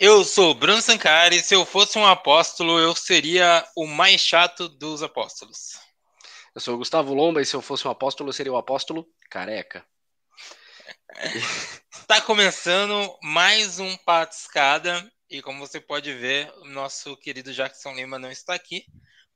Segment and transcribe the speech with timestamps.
[0.00, 1.40] Eu sou Bruno Sancari.
[1.40, 5.72] Se eu fosse um apóstolo, eu seria o mais chato dos apóstolos.
[6.54, 9.08] Eu sou o Gustavo Lomba e se eu fosse um apóstolo, eu seria o apóstolo
[9.28, 9.84] careca.
[11.90, 18.20] Está começando mais um Patiscada e como você pode ver, o nosso querido Jackson Lima
[18.20, 18.84] não está aqui.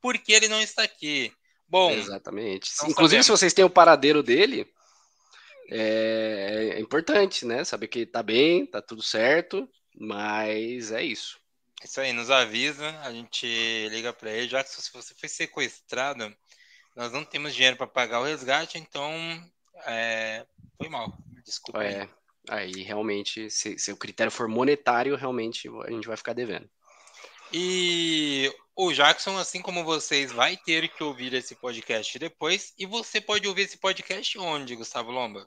[0.01, 1.33] Por que ele não está aqui?
[1.67, 2.71] Bom, exatamente.
[2.85, 3.27] Inclusive, sabemos.
[3.27, 4.73] se vocês têm o paradeiro dele,
[5.69, 7.65] é, é importante, né?
[7.65, 11.41] Saber que tá bem, tá tudo certo, mas é isso.
[11.83, 13.47] Isso aí, nos avisa, a gente
[13.91, 16.35] liga para ele, já que se você foi sequestrado,
[16.95, 19.13] nós não temos dinheiro para pagar o resgate, então
[19.85, 21.13] é, foi mal.
[21.45, 21.83] Desculpa.
[21.83, 22.09] É,
[22.49, 26.71] aí, aí realmente, se, se o critério for monetário, realmente a gente vai ficar devendo.
[27.53, 32.73] E o Jackson, assim como vocês, vai ter que ouvir esse podcast depois.
[32.79, 35.47] E você pode ouvir esse podcast onde, Gustavo Lomba?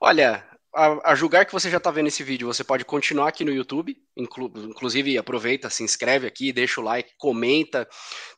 [0.00, 3.44] Olha, a, a julgar que você já está vendo esse vídeo, você pode continuar aqui
[3.44, 3.96] no YouTube.
[4.16, 7.88] Inclu, inclusive, aproveita, se inscreve aqui, deixa o like, comenta,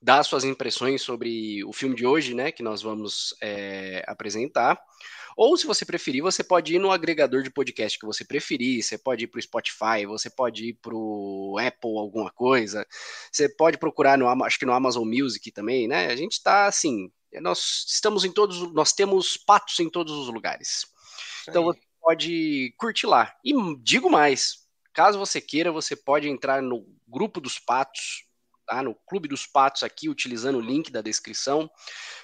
[0.00, 2.52] dá suas impressões sobre o filme de hoje, né?
[2.52, 4.80] Que nós vamos é, apresentar.
[5.36, 8.82] Ou, se você preferir, você pode ir no agregador de podcast que você preferir.
[8.82, 12.86] Você pode ir para o Spotify, você pode ir para o Apple alguma coisa.
[13.32, 16.06] Você pode procurar no, acho que no Amazon Music também, né?
[16.06, 17.10] A gente está assim,
[17.40, 20.86] nós estamos em todos, nós temos patos em todos os lugares.
[21.48, 21.80] Então você
[22.10, 23.32] pode curtir lá.
[23.44, 28.24] E digo mais, caso você queira, você pode entrar no grupo dos patos,
[28.66, 28.82] tá?
[28.82, 31.70] No Clube dos Patos aqui, utilizando o link da descrição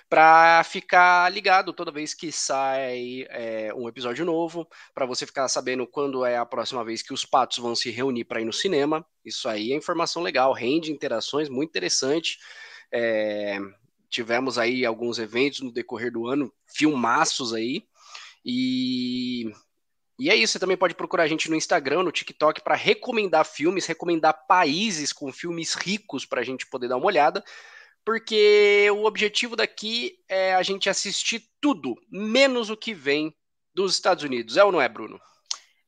[0.08, 5.86] para ficar ligado toda vez que sai é, um episódio novo, para você ficar sabendo
[5.86, 9.06] quando é a próxima vez que os patos vão se reunir para ir no cinema.
[9.24, 12.38] Isso aí é informação legal, rende interações, muito interessante.
[12.92, 13.60] É,
[14.10, 17.84] tivemos aí alguns eventos no decorrer do ano, filmaços aí.
[18.48, 19.52] E,
[20.18, 23.44] e é isso, você também pode procurar a gente no Instagram, no TikTok, para recomendar
[23.44, 27.44] filmes, recomendar países com filmes ricos para a gente poder dar uma olhada
[28.06, 33.34] porque o objetivo daqui é a gente assistir tudo, menos o que vem
[33.74, 34.56] dos Estados Unidos.
[34.56, 35.20] É ou não é, Bruno?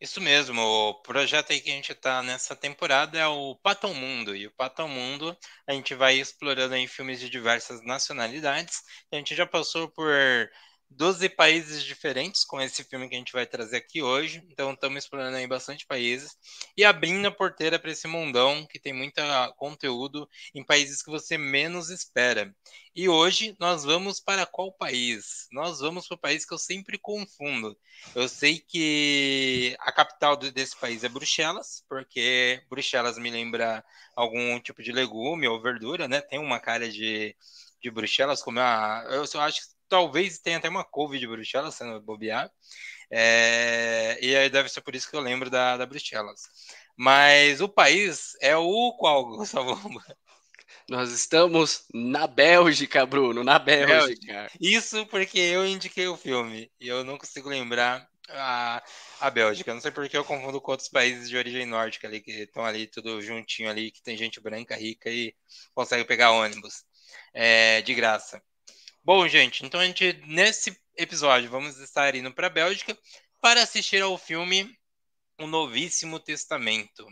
[0.00, 4.34] Isso mesmo, o projeto aí que a gente está nessa temporada é o Patão Mundo,
[4.34, 5.36] e o Patão Mundo
[5.66, 8.82] a gente vai explorando em filmes de diversas nacionalidades,
[9.12, 10.12] a gente já passou por
[10.90, 14.42] 12 países diferentes com esse filme que a gente vai trazer aqui hoje.
[14.50, 16.36] Então estamos explorando aí bastante países
[16.76, 19.20] e abrindo a porteira para esse mundão que tem muito
[19.56, 22.54] conteúdo em países que você menos espera.
[22.94, 25.46] E hoje nós vamos para qual país?
[25.52, 27.78] Nós vamos para o país que eu sempre confundo.
[28.14, 33.84] Eu sei que a capital desse país é Bruxelas, porque Bruxelas me lembra
[34.16, 36.20] algum tipo de legume ou verdura, né?
[36.20, 37.36] Tem uma cara de
[37.80, 41.74] de Bruxelas, como a, eu, eu acho que talvez tenha até uma couve de Bruxelas,
[41.74, 42.50] sendo bobear.
[43.10, 46.42] É, e aí deve ser por isso que eu lembro da, da Bruxelas.
[46.96, 49.78] Mas o país é o qual, Gustavo?
[50.88, 54.32] Nós estamos na Bélgica, Bruno, na Bélgica.
[54.32, 54.50] Bélgica.
[54.60, 58.82] Isso porque eu indiquei o filme e eu não consigo lembrar a,
[59.20, 59.72] a Bélgica.
[59.72, 62.86] Não sei porque eu confundo com outros países de origem nórdica ali, que estão ali
[62.86, 65.34] tudo juntinho ali, que tem gente branca, rica e
[65.74, 66.84] consegue pegar ônibus
[67.34, 68.42] é, de graça.
[69.08, 72.94] Bom, gente, então a gente, nesse episódio, vamos estar indo para a Bélgica
[73.40, 74.70] para assistir ao filme
[75.40, 77.06] O Novíssimo Testamento.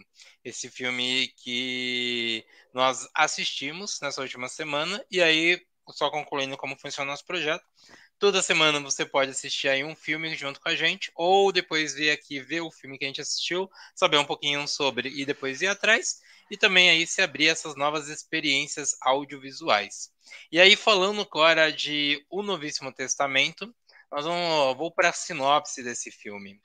[0.45, 5.59] Esse filme que nós assistimos nessa última semana, e aí,
[5.89, 7.65] só concluindo como funciona o nosso projeto,
[8.19, 12.11] toda semana você pode assistir aí um filme junto com a gente, ou depois vir
[12.11, 15.69] aqui ver o filme que a gente assistiu, saber um pouquinho sobre e depois ir
[15.69, 20.11] atrás, e também aí se abrir essas novas experiências audiovisuais.
[20.51, 23.75] E aí, falando agora de O Novíssimo Testamento,
[24.11, 26.61] nós vamos, vou para a sinopse desse filme.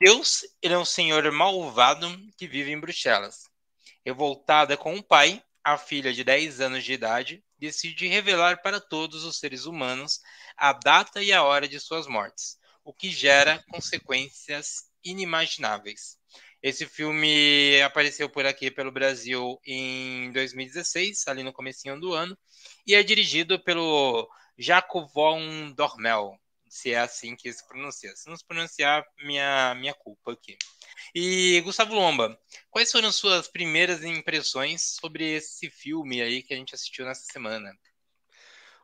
[0.00, 3.48] Deus ele é um senhor malvado que vive em Bruxelas.
[4.04, 9.24] Revoltada com o pai, a filha de 10 anos de idade decide revelar para todos
[9.24, 10.20] os seres humanos
[10.56, 16.18] a data e a hora de suas mortes, o que gera consequências inimagináveis.
[16.62, 22.36] Esse filme apareceu por aqui pelo Brasil em 2016, ali no comecinho do ano,
[22.86, 24.28] e é dirigido pelo
[24.58, 26.38] Jaco von Dormel,
[26.74, 28.16] se é assim que se pronuncia.
[28.16, 30.58] Se não se pronunciar, minha, minha culpa aqui.
[31.14, 32.36] E Gustavo Lomba,
[32.68, 37.70] quais foram suas primeiras impressões sobre esse filme aí que a gente assistiu nessa semana?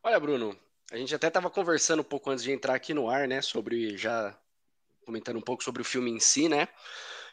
[0.04, 0.56] Olha, Bruno,
[0.92, 3.96] a gente até estava conversando um pouco antes de entrar aqui no ar, né, sobre
[3.96, 4.38] já
[5.04, 6.68] comentando um pouco sobre o filme em si, né?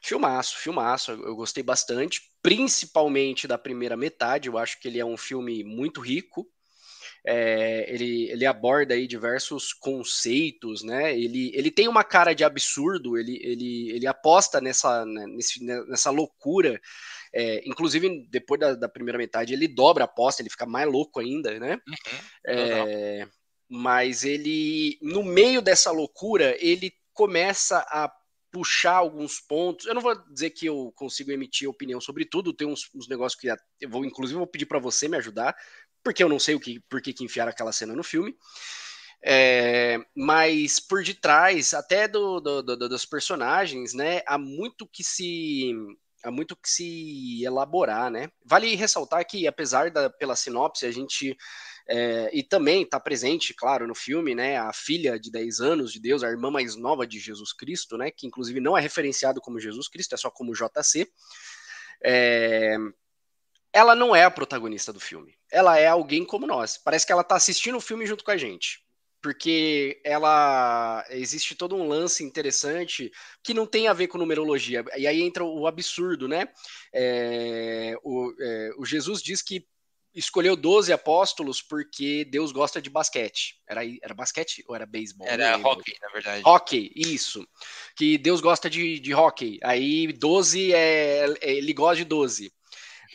[0.02, 4.48] Filmaço, filmaço, eu gostei bastante, principalmente da primeira metade.
[4.48, 6.52] Eu acho que ele é um filme muito rico,
[7.30, 11.14] É, ele, ele aborda aí diversos conceitos, né?
[11.14, 16.10] Ele, ele tem uma cara de absurdo, ele, ele, ele aposta nessa, né, nesse, nessa
[16.10, 16.80] loucura.
[17.34, 21.20] É, inclusive, depois da, da, primeira metade, ele dobra a aposta, ele fica mais louco
[21.20, 21.74] ainda, né?
[21.74, 23.28] Uhum, é,
[23.70, 28.10] mas ele, no meio dessa loucura, ele começa a
[28.52, 29.86] puxar alguns pontos.
[29.86, 33.40] Eu não vou dizer que eu consigo emitir opinião sobre tudo, tem uns, uns negócios
[33.40, 33.50] que
[33.82, 35.56] eu vou, inclusive, vou pedir para você me ajudar,
[36.08, 38.34] porque eu não sei o que, por que, que enfiaram aquela cena no filme.
[39.22, 45.74] É, mas por detrás, até do, do, do, dos personagens, né, há muito que se
[46.24, 48.30] há muito que se elaborar, né?
[48.46, 51.36] Vale ressaltar que, apesar da pela sinopse, a gente
[51.90, 56.00] é, e também está presente, claro, no filme, né, a filha de 10 anos de
[56.00, 59.60] Deus, a irmã mais nova de Jesus Cristo, né, que inclusive não é referenciado como
[59.60, 61.06] Jesus Cristo, é só como JC.
[62.02, 62.78] É,
[63.74, 65.37] ela não é a protagonista do filme.
[65.52, 66.78] Ela é alguém como nós.
[66.78, 68.86] Parece que ela está assistindo o filme junto com a gente
[69.22, 73.12] porque ela existe todo um lance interessante
[73.44, 74.86] que não tem a ver com numerologia.
[74.96, 76.48] E aí entra o absurdo, né?
[76.94, 79.68] É, o, é, o, Jesus diz que
[80.14, 83.60] escolheu 12 apóstolos porque Deus gosta de basquete.
[83.68, 85.28] Era, era basquete ou era beisebol?
[85.28, 86.44] Era hockey, na verdade.
[86.46, 87.48] Hockey, isso.
[87.96, 89.60] Que Deus gosta de, de hockey.
[89.64, 91.54] Aí 12 é, é.
[91.54, 92.52] Ele gosta de 12.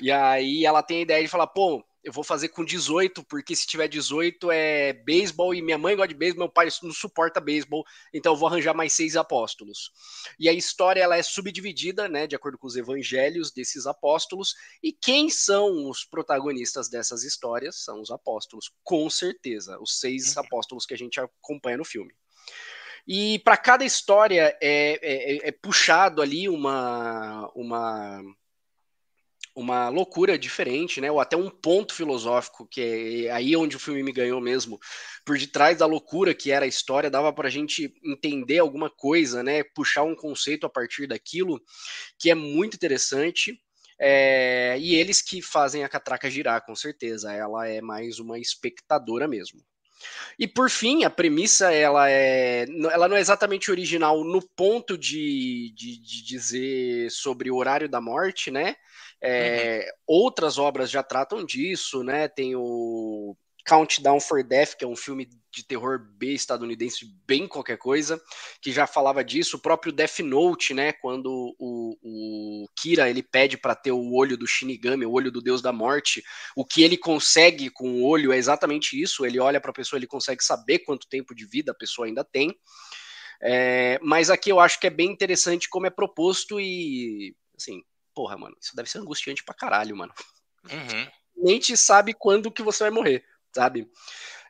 [0.01, 3.55] E aí ela tem a ideia de falar, pô, eu vou fazer com 18, porque
[3.55, 7.41] se tiver 18 é beisebol e minha mãe gosta de beisebol, meu pai não suporta
[7.41, 9.93] beisebol, então eu vou arranjar mais seis apóstolos.
[10.39, 14.93] E a história ela é subdividida, né, de acordo com os evangelhos desses apóstolos, e
[14.93, 17.85] quem são os protagonistas dessas histórias?
[17.85, 20.43] São os apóstolos, com certeza, os seis uhum.
[20.43, 22.13] apóstolos que a gente acompanha no filme.
[23.07, 28.23] E para cada história é, é, é puxado ali uma, uma
[29.55, 31.11] uma loucura diferente, né?
[31.11, 34.79] Ou até um ponto filosófico, que é aí onde o filme me ganhou mesmo.
[35.25, 39.43] Por detrás da loucura que era a história, dava para a gente entender alguma coisa,
[39.43, 39.63] né?
[39.75, 41.61] Puxar um conceito a partir daquilo,
[42.19, 43.61] que é muito interessante.
[44.05, 44.77] É...
[44.81, 47.33] e eles que fazem a catraca girar, com certeza.
[47.33, 49.63] Ela é mais uma espectadora mesmo.
[50.39, 55.73] E por fim, a premissa ela é, ela não é exatamente original no ponto de,
[55.77, 58.77] de, de dizer sobre o horário da morte, né?
[59.23, 59.93] É, uhum.
[60.07, 62.27] Outras obras já tratam disso, né?
[62.27, 67.77] Tem o Countdown for Death, que é um filme de terror B estadunidense, bem qualquer
[67.77, 68.21] coisa,
[68.61, 69.57] que já falava disso.
[69.57, 70.93] O próprio Death Note, né?
[70.93, 75.41] Quando o, o Kira ele pede para ter o olho do Shinigami, o olho do
[75.41, 76.23] Deus da Morte,
[76.57, 79.25] o que ele consegue com o olho é exatamente isso.
[79.25, 82.25] Ele olha para a pessoa, ele consegue saber quanto tempo de vida a pessoa ainda
[82.25, 82.53] tem.
[83.41, 87.83] É, mas aqui eu acho que é bem interessante como é proposto e, assim,
[88.15, 90.13] porra, mano, isso deve ser angustiante pra caralho, mano.
[90.71, 91.11] Uhum.
[91.37, 93.25] Nem te sabe quando que você vai morrer,
[93.55, 93.91] sabe?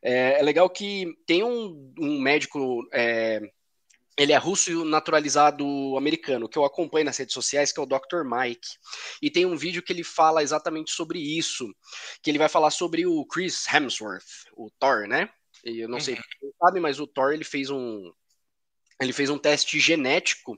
[0.03, 3.41] É, é legal que tem um, um médico, é,
[4.17, 5.64] ele é russo naturalizado
[5.97, 8.25] americano, que eu acompanho nas redes sociais, que é o Dr.
[8.25, 8.69] Mike.
[9.23, 11.73] E tem um vídeo que ele fala exatamente sobre isso,
[12.23, 15.31] que ele vai falar sobre o Chris Hemsworth, o Thor, né?
[15.64, 16.00] E eu não uhum.
[16.00, 18.12] sei se você sabe, mas o Thor ele fez um
[19.00, 20.56] ele fez um teste genético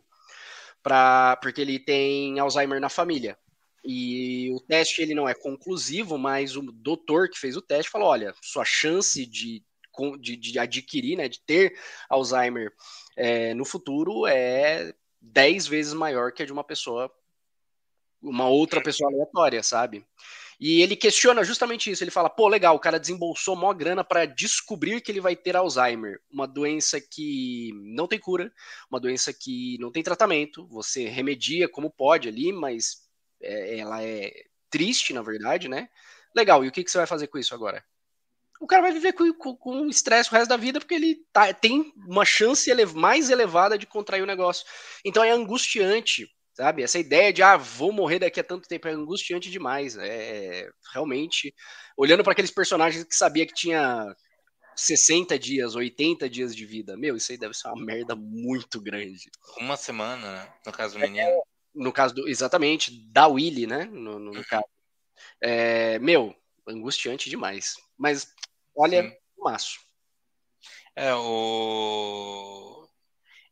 [0.85, 3.37] pra, porque ele tem Alzheimer na família.
[3.83, 8.09] E o teste ele não é conclusivo, mas o doutor que fez o teste falou:
[8.09, 9.65] olha, sua chance de,
[10.21, 11.77] de, de adquirir, né, de ter
[12.09, 12.73] Alzheimer
[13.17, 17.11] é, no futuro é 10 vezes maior que a de uma pessoa,
[18.23, 20.06] uma outra pessoa aleatória, sabe?
[20.67, 22.03] E ele questiona justamente isso.
[22.03, 25.55] Ele fala: pô, legal, o cara desembolsou mó grana para descobrir que ele vai ter
[25.55, 28.51] Alzheimer, uma doença que não tem cura,
[28.91, 30.67] uma doença que não tem tratamento.
[30.69, 33.03] Você remedia como pode ali, mas
[33.43, 34.33] é, ela é
[34.71, 35.87] triste, na verdade, né?
[36.35, 37.85] Legal, e o que, que você vai fazer com isso agora?
[38.59, 42.25] O cara vai viver com estresse o resto da vida porque ele tá, tem uma
[42.25, 44.65] chance ele mais elevada de contrair o negócio.
[45.05, 46.82] Então é angustiante sabe?
[46.82, 49.96] Essa ideia de, ah, vou morrer daqui a tanto tempo é angustiante demais.
[49.96, 51.53] É realmente,
[51.96, 54.06] olhando para aqueles personagens que sabia que tinha
[54.77, 59.31] 60 dias, 80 dias de vida, meu, isso aí deve ser uma merda muito grande.
[59.58, 60.55] Uma semana, né?
[60.65, 61.20] No caso do menino.
[61.20, 61.41] É,
[61.75, 63.84] no caso do, exatamente, da Willy, né?
[63.87, 64.44] No, no, no uhum.
[64.49, 64.65] caso.
[65.43, 66.34] É, meu,
[66.67, 67.75] angustiante demais.
[67.99, 68.29] Mas,
[68.77, 69.17] olha, Sim.
[69.39, 69.81] maço.
[70.96, 72.83] É, o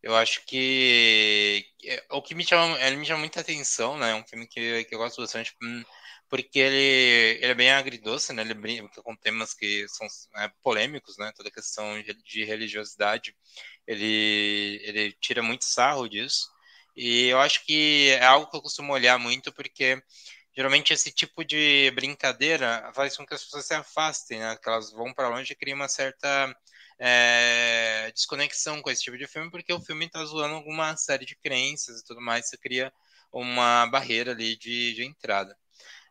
[0.02, 1.64] eu acho que
[2.10, 4.10] o que me chama, ele me chama muita atenção, né?
[4.10, 5.84] É um filme que, que eu gosto bastante, hum,
[6.28, 8.42] porque ele, ele é bem agridoce, né?
[8.42, 10.06] Ele brinca com temas que são
[10.38, 11.32] é, polêmicos, né?
[11.36, 13.36] Toda a questão de religiosidade,
[13.86, 16.48] ele, ele tira muito sarro disso.
[16.96, 20.02] E eu acho que é algo que eu costumo olhar muito, porque
[20.54, 24.56] geralmente esse tipo de brincadeira faz com que as pessoas se afastem, né?
[24.62, 26.54] Que elas vão para longe e criam uma certa
[27.04, 31.34] é, desconexão com esse tipo de filme, porque o filme está zoando alguma série de
[31.34, 32.92] crenças e tudo mais, você cria
[33.32, 35.58] uma barreira ali de, de entrada.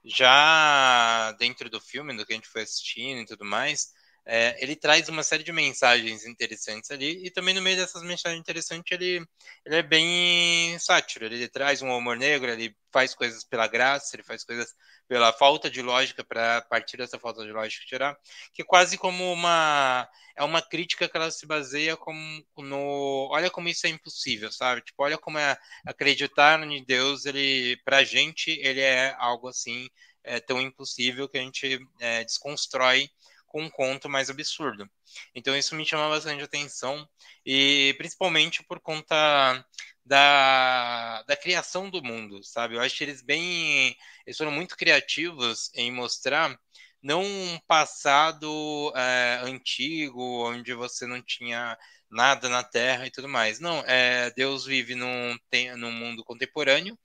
[0.03, 3.93] Já dentro do filme, do que a gente foi assistindo e tudo mais,
[4.25, 8.39] é, ele traz uma série de mensagens interessantes ali, e também no meio dessas mensagens
[8.39, 9.25] interessantes ele,
[9.65, 14.23] ele é bem sátiro, ele traz um humor negro, ele faz coisas pela graça, ele
[14.23, 14.75] faz coisas
[15.07, 18.15] pela falta de lógica, para partir dessa falta de lógica tirar,
[18.53, 23.49] que é quase como uma é uma crítica que ela se baseia como no olha
[23.49, 24.81] como isso é impossível, sabe?
[24.81, 29.89] Tipo, olha como é acreditar em Deus, ele pra gente ele é algo assim
[30.23, 33.09] é tão impossível que a gente é, desconstrói
[33.51, 34.89] com um conto mais absurdo.
[35.35, 37.05] Então isso me chama bastante atenção
[37.45, 39.65] e principalmente por conta
[40.05, 42.75] da, da criação do mundo, sabe?
[42.75, 46.57] Eu acho que eles bem, eles foram muito criativos em mostrar
[47.03, 51.77] não um passado é, antigo onde você não tinha
[52.09, 53.59] nada na Terra e tudo mais.
[53.59, 56.97] Não, é, Deus vive num, tem, num mundo contemporâneo.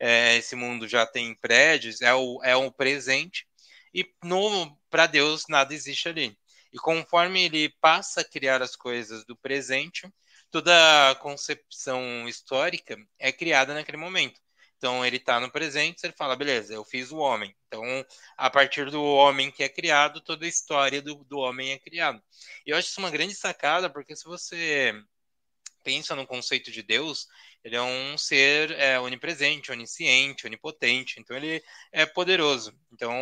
[0.00, 3.46] É, esse mundo já tem prédios, é o, é o presente
[3.92, 4.04] e
[4.90, 6.36] para Deus nada existe ali.
[6.72, 10.08] E conforme ele passa a criar as coisas do presente,
[10.50, 14.40] toda a concepção histórica é criada naquele momento.
[14.82, 17.54] Então ele está no presente, ele fala, beleza, eu fiz o homem.
[17.68, 17.84] Então,
[18.36, 22.20] a partir do homem que é criado, toda a história do, do homem é criada.
[22.66, 24.92] E eu acho isso uma grande sacada, porque se você
[25.84, 27.28] pensa no conceito de Deus,
[27.64, 32.74] ele é um ser é, onipresente, onisciente, onipotente, então ele é poderoso.
[32.92, 33.14] Então,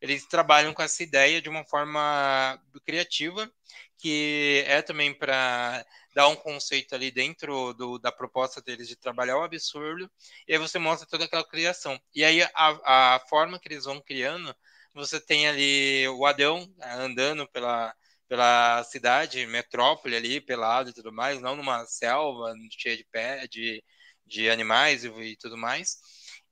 [0.00, 3.50] eles trabalham com essa ideia de uma forma criativa,
[3.98, 9.36] que é também para dar um conceito ali dentro do, da proposta deles de trabalhar
[9.36, 10.10] o absurdo,
[10.46, 12.00] e aí você mostra toda aquela criação.
[12.14, 14.54] E aí a, a forma que eles vão criando,
[14.94, 17.94] você tem ali o Adão é, andando pela
[18.28, 23.82] pela cidade, metrópole ali, pelado e tudo mais, não numa selva cheia de pé, de,
[24.26, 25.98] de animais e, e tudo mais.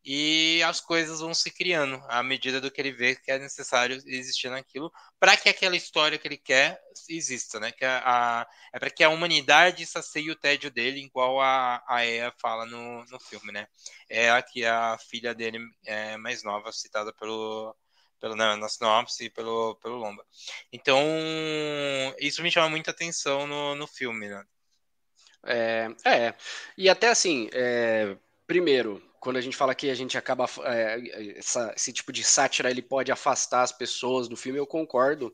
[0.05, 3.97] E as coisas vão se criando à medida do que ele vê que é necessário
[4.07, 7.71] existir naquilo para que aquela história que ele quer exista, né?
[7.71, 12.05] Que a, a é para que a humanidade sacie o tédio dele, igual a, a
[12.05, 13.69] Ea fala no, no filme, né?
[14.09, 17.73] É a que a filha dele é mais nova, citada pelo,
[18.23, 20.25] pelo, na, na sinopse e pelo, pelo Lomba.
[20.73, 21.02] Então,
[22.21, 24.45] isso me chama muita atenção no, no filme, né?
[25.45, 26.35] É, é.
[26.79, 31.73] E até assim, é, primeiro, quando a gente fala que a gente acaba é, essa,
[31.76, 35.33] esse tipo de sátira ele pode afastar as pessoas do filme, eu concordo,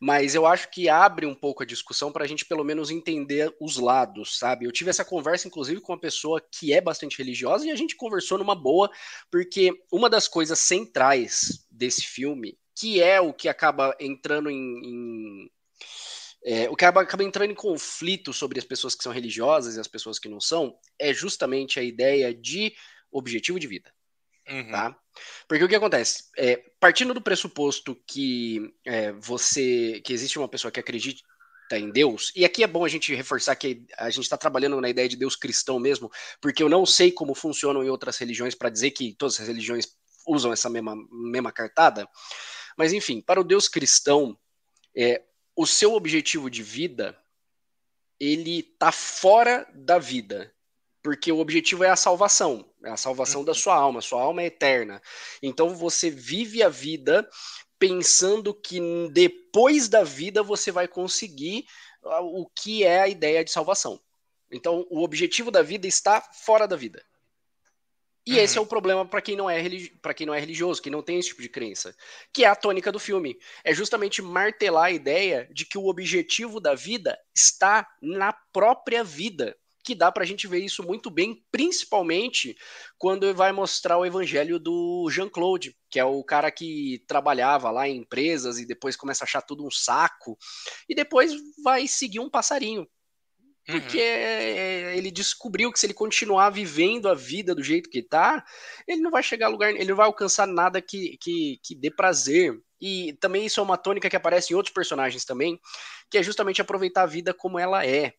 [0.00, 3.52] mas eu acho que abre um pouco a discussão para a gente pelo menos entender
[3.60, 4.64] os lados, sabe?
[4.64, 7.96] Eu tive essa conversa inclusive com uma pessoa que é bastante religiosa e a gente
[7.96, 8.88] conversou numa boa,
[9.28, 15.50] porque uma das coisas centrais desse filme, que é o que acaba entrando em, em
[16.44, 19.80] é, o que acaba, acaba, entrando em conflito sobre as pessoas que são religiosas e
[19.80, 22.72] as pessoas que não são é justamente a ideia de
[23.10, 23.92] objetivo de vida.
[24.48, 24.70] Uhum.
[24.70, 24.96] Tá?
[25.48, 26.24] Porque o que acontece?
[26.36, 30.00] É, partindo do pressuposto que é, você.
[30.04, 31.24] que existe uma pessoa que acredita
[31.72, 34.88] em Deus, e aqui é bom a gente reforçar que a gente está trabalhando na
[34.88, 36.08] ideia de Deus cristão mesmo,
[36.40, 39.88] porque eu não sei como funcionam em outras religiões para dizer que todas as religiões
[40.26, 42.08] usam essa mesma, mesma cartada.
[42.76, 44.38] Mas enfim, para o Deus cristão,
[44.94, 45.22] é,
[45.54, 47.16] o seu objetivo de vida
[48.18, 50.52] ele tá fora da vida,
[51.02, 53.46] porque o objetivo é a salvação, é a salvação uhum.
[53.46, 55.00] da sua alma, sua alma é eterna.
[55.42, 57.28] Então você vive a vida
[57.78, 58.80] pensando que
[59.12, 61.66] depois da vida você vai conseguir
[62.04, 64.00] ah, o que é a ideia de salvação.
[64.50, 67.04] Então o objetivo da vida está fora da vida.
[68.26, 68.38] E uhum.
[68.40, 69.62] esse é o problema para quem não é
[70.02, 71.94] para quem não é religioso, quem não tem esse tipo de crença,
[72.32, 73.38] que é a tônica do filme.
[73.62, 79.56] É justamente martelar a ideia de que o objetivo da vida está na própria vida.
[79.84, 82.56] Que dá para a gente ver isso muito bem, principalmente
[82.98, 87.98] quando vai mostrar o evangelho do Jean-Claude, que é o cara que trabalhava lá em
[87.98, 90.36] empresas e depois começa a achar tudo um saco,
[90.88, 92.84] e depois vai seguir um passarinho
[93.66, 94.90] porque uhum.
[94.90, 98.44] ele descobriu que se ele continuar vivendo a vida do jeito que tá,
[98.86, 101.90] ele não vai chegar a lugar, ele não vai alcançar nada que, que, que dê
[101.90, 102.56] prazer.
[102.80, 105.60] E também isso é uma tônica que aparece em outros personagens também,
[106.08, 108.14] que é justamente aproveitar a vida como ela é,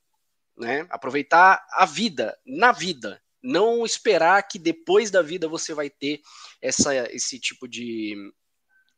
[0.58, 0.86] né?
[0.90, 6.20] Aproveitar a vida na vida, não esperar que depois da vida você vai ter
[6.62, 8.16] essa, esse tipo de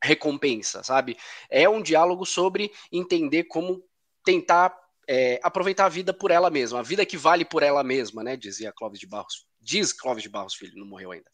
[0.02, 1.16] recompensa, sabe?
[1.50, 3.84] É um diálogo sobre entender como
[4.24, 4.76] tentar
[5.12, 8.38] é, aproveitar a vida por ela mesma, a vida que vale por ela mesma, né?
[8.38, 9.48] Dizia Clóvis de Barros.
[9.60, 11.30] Diz Clóvis de Barros Filho, não morreu ainda.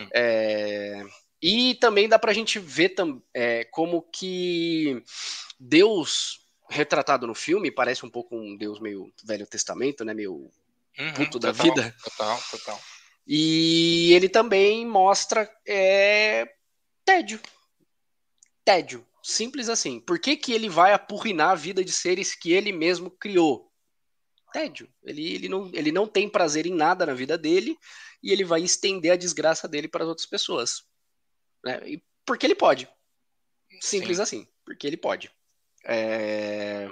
[0.00, 0.08] Hum.
[0.12, 1.04] É,
[1.40, 2.96] E também dá pra gente ver
[3.32, 5.04] é, como que
[5.58, 10.12] Deus retratado no filme parece um pouco um Deus meio Velho Testamento, né?
[10.12, 10.50] Meio
[10.98, 11.96] uhum, puto da total, vida.
[12.02, 12.80] Total, total.
[13.24, 16.52] E ele também mostra é,
[17.04, 17.40] tédio.
[18.64, 19.06] Tédio.
[19.22, 20.00] Simples assim.
[20.00, 23.70] Por que, que ele vai apurrinar a vida de seres que ele mesmo criou?
[24.52, 24.92] Tédio.
[25.02, 27.76] Ele, ele, não, ele não tem prazer em nada na vida dele
[28.22, 30.82] e ele vai estender a desgraça dele para as outras pessoas.
[31.64, 31.80] Né?
[31.88, 32.88] E porque ele pode.
[33.80, 34.22] Simples Sim.
[34.22, 34.48] assim.
[34.64, 35.30] Porque ele pode.
[35.84, 36.88] É...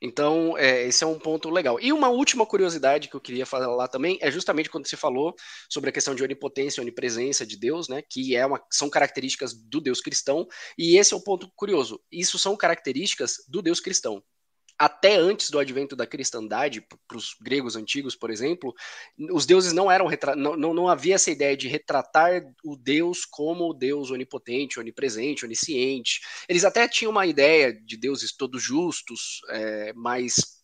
[0.00, 1.78] Então, é, esse é um ponto legal.
[1.80, 5.34] E uma última curiosidade que eu queria falar também é justamente quando você falou
[5.68, 8.02] sobre a questão de onipotência onipresença de Deus, né?
[8.08, 10.46] Que é uma, são características do Deus cristão.
[10.76, 12.00] E esse é o ponto curioso.
[12.12, 14.22] Isso são características do Deus cristão
[14.78, 18.72] até antes do advento da cristandade, para os gregos antigos, por exemplo,
[19.32, 23.68] os deuses não eram não, não, não havia essa ideia de retratar o Deus como
[23.68, 26.20] o Deus onipotente, onipresente, onisciente.
[26.48, 30.58] Eles até tinham uma ideia de deuses todos justos, é, mas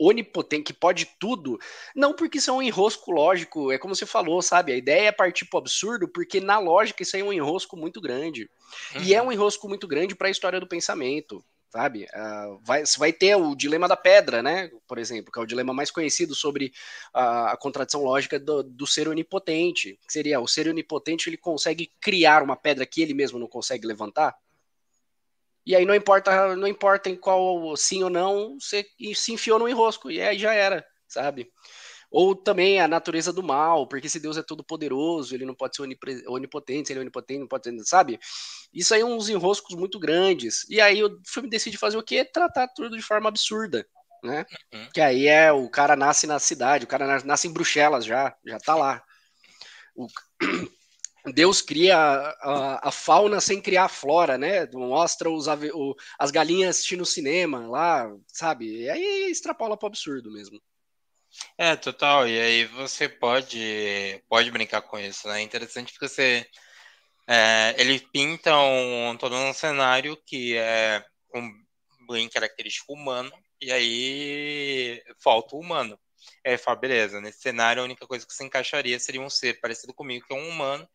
[0.00, 1.58] onipotente, que pode tudo,
[1.94, 4.72] não porque isso é um enrosco lógico, é como você falou, sabe?
[4.72, 8.00] A ideia é partir para absurdo, porque na lógica isso aí é um enrosco muito
[8.00, 8.48] grande.
[8.94, 9.02] Uhum.
[9.02, 12.06] E é um enrosco muito grande para a história do pensamento sabe?
[12.12, 14.70] Uh, vai, vai ter o dilema da pedra, né?
[14.86, 16.72] Por exemplo, que é o dilema mais conhecido sobre
[17.14, 19.98] a, a contradição lógica do, do, ser onipotente.
[20.06, 23.86] Que seria o ser onipotente ele consegue criar uma pedra que ele mesmo não consegue
[23.86, 24.36] levantar.
[25.64, 28.84] E aí não importa, não importa em qual sim ou não, você
[29.14, 31.52] se enfiou no enrosco e aí já era, sabe?
[32.10, 35.76] Ou também a natureza do mal, porque se Deus é todo poderoso, ele não pode
[35.76, 35.82] ser
[36.26, 38.18] onipotente, se ele é onipotente, não pode ser, sabe?
[38.74, 40.68] Isso aí é uns enroscos muito grandes.
[40.68, 42.24] E aí o filme decide fazer o quê?
[42.24, 43.86] Tratar tudo de forma absurda,
[44.24, 44.44] né?
[44.74, 44.88] Uhum.
[44.92, 48.58] Que aí é o cara nasce na cidade, o cara nasce em Bruxelas já, já
[48.58, 49.02] tá lá.
[49.94, 50.08] O...
[51.34, 54.66] Deus cria a, a, fauna sem criar a flora, né?
[54.72, 58.84] Mostra os, o, as galinhas assistindo cinema lá, sabe?
[58.84, 60.58] E aí extrapola pro absurdo mesmo.
[61.58, 62.26] É, total.
[62.28, 65.40] E aí você pode, pode brincar com isso, né?
[65.40, 66.46] É interessante que você.
[67.28, 71.50] É, ele pinta um, todo um cenário que é um
[72.08, 75.98] bem característico humano, e aí falta o humano.
[76.46, 79.94] Aí fala, beleza, nesse cenário a única coisa que se encaixaria seria um ser parecido
[79.94, 80.88] comigo, que é um humano,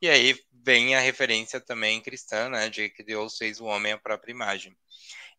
[0.00, 3.98] e aí vem a referência também cristã, né, de que Deus fez o homem à
[3.98, 4.76] própria imagem.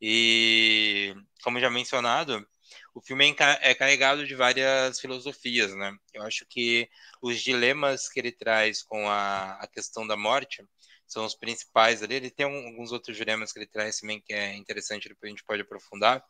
[0.02, 2.46] E, como já mencionado,
[2.94, 5.96] o filme é, é carregado de várias filosofias, né?
[6.14, 6.88] Eu acho que
[7.22, 10.64] os dilemas que ele traz com a, a questão da morte
[11.08, 12.16] são os principais ali.
[12.16, 15.44] Ele tem alguns outros dilemas que ele traz também que é interessante, depois a gente
[15.44, 16.24] pode aprofundar.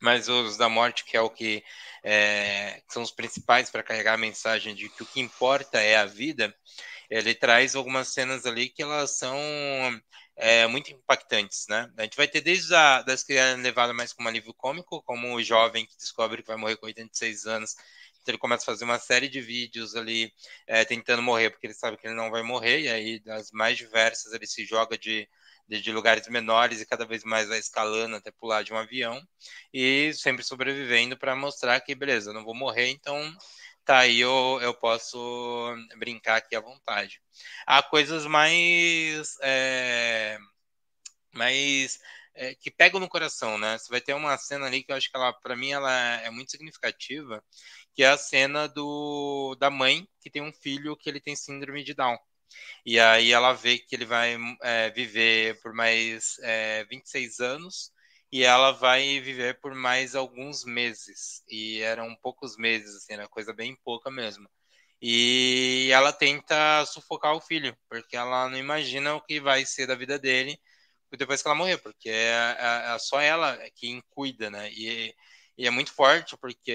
[0.00, 1.62] Mas os da morte, que é o que
[2.02, 6.04] é, são os principais para carregar a mensagem de que o que importa é a
[6.04, 6.54] vida,
[7.08, 9.38] ele traz algumas cenas ali que elas são
[10.36, 11.90] é, muito impactantes, né?
[11.96, 15.34] A gente vai ter desde a, das que é levada mais como alívio cômico, como
[15.34, 17.74] o jovem que descobre que vai morrer com 86 anos,
[18.24, 20.32] então ele começa a fazer uma série de vídeos ali
[20.66, 23.76] é, tentando morrer, porque ele sabe que ele não vai morrer, e aí das mais
[23.76, 25.28] diversas ele se joga de,
[25.68, 29.20] de, de lugares menores e cada vez mais vai escalando até pular de um avião,
[29.72, 33.20] e sempre sobrevivendo para mostrar que, beleza, não vou morrer, então
[33.84, 37.20] tá aí eu, eu posso brincar aqui à vontade.
[37.66, 39.36] Há coisas mais.
[39.42, 40.38] É,
[41.32, 41.98] mais
[42.34, 43.78] é, que pegam no coração, né?
[43.78, 45.92] Você vai ter uma cena ali que eu acho que ela, para mim, ela
[46.22, 47.42] é muito significativa,
[47.94, 51.84] que é a cena do, da mãe que tem um filho que ele tem síndrome
[51.84, 52.18] de Down.
[52.86, 57.92] E aí ela vê que ele vai é, viver por mais é, 26 anos
[58.34, 61.44] e ela vai viver por mais alguns meses.
[61.48, 64.48] E eram poucos meses, assim, era coisa bem pouca mesmo.
[65.00, 69.94] E ela tenta sufocar o filho, porque ela não imagina o que vai ser da
[69.94, 70.58] vida dele
[71.16, 74.68] depois que ela morrer, porque é, é, é só ela quem cuida, né?
[74.72, 75.14] E,
[75.56, 76.72] e é muito forte, porque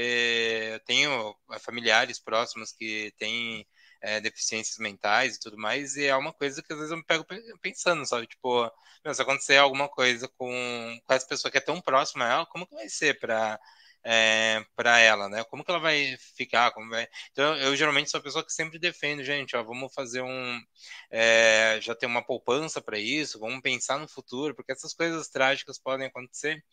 [0.76, 3.68] eu tenho familiares próximos que têm
[4.02, 7.06] é, deficiências mentais e tudo mais, e é uma coisa que às vezes eu me
[7.06, 7.26] pego
[7.62, 8.28] pensando, sabe?
[8.28, 8.72] Tipo,
[9.04, 12.46] meu, se acontecer alguma coisa com, com essa pessoa que é tão próxima a ela,
[12.46, 13.60] como que vai ser para
[14.04, 15.44] é, para ela, né?
[15.46, 16.72] Como que ela vai ficar?
[16.72, 17.08] Como vai...
[17.32, 20.60] Então, eu geralmente sou a pessoa que sempre defendo, gente, ó, vamos fazer um.
[21.12, 25.80] É, já ter uma poupança para isso, vamos pensar no futuro, porque essas coisas trágicas
[25.80, 26.64] podem acontecer.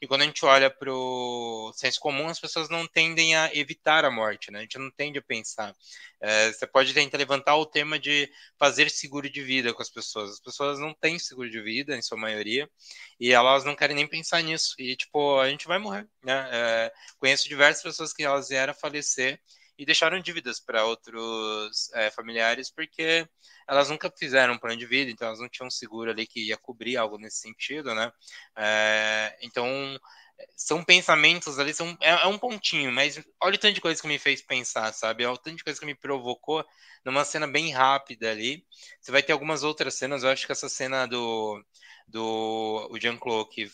[0.00, 4.04] E quando a gente olha para o senso comum, as pessoas não tendem a evitar
[4.04, 4.58] a morte, né?
[4.58, 5.74] A gente não tende a pensar.
[6.20, 10.32] É, você pode tentar levantar o tema de fazer seguro de vida com as pessoas.
[10.32, 12.68] As pessoas não têm seguro de vida, em sua maioria,
[13.18, 14.74] e elas não querem nem pensar nisso.
[14.78, 16.48] E, tipo, a gente vai morrer, né?
[16.52, 19.40] É, conheço diversas pessoas que elas vieram a falecer
[19.78, 23.28] e deixaram dívidas para outros é, familiares porque
[23.68, 26.56] elas nunca fizeram um plano de vida, então elas não tinham seguro ali que ia
[26.56, 28.10] cobrir algo nesse sentido, né?
[28.56, 29.98] É, então
[30.54, 34.08] são pensamentos ali, são, é, é, um pontinho, mas olha o tanto de coisa que
[34.08, 35.24] me fez pensar, sabe?
[35.24, 36.64] Olha o tanto de coisa que me provocou
[37.04, 38.64] numa cena bem rápida ali.
[39.00, 41.62] Você vai ter algumas outras cenas, eu acho que essa cena do,
[42.08, 43.70] do o Jean-Claude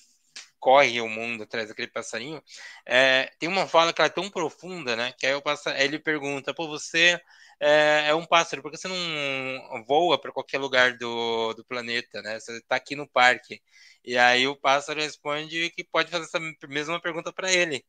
[0.62, 2.40] corre o mundo atrás daquele passarinho,
[2.86, 5.12] é, tem uma fala que é tão profunda, né?
[5.18, 7.20] Que aí o passa, ele pergunta, pô, você
[7.60, 12.22] é, é, um pássaro, por que você não voa para qualquer lugar do, do planeta,
[12.22, 12.38] né?
[12.38, 13.60] Você está aqui no parque.
[14.04, 17.84] E aí o pássaro responde que pode fazer essa mesma pergunta para ele.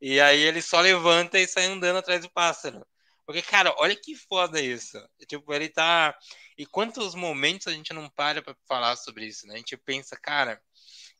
[0.00, 2.86] E aí ele só levanta e sai andando atrás do pássaro.
[3.26, 4.98] Porque, cara, olha que foda isso.
[5.28, 6.16] Tipo, ele tá.
[6.56, 9.54] E quantos momentos a gente não para pra falar sobre isso, né?
[9.54, 10.60] A gente pensa, cara,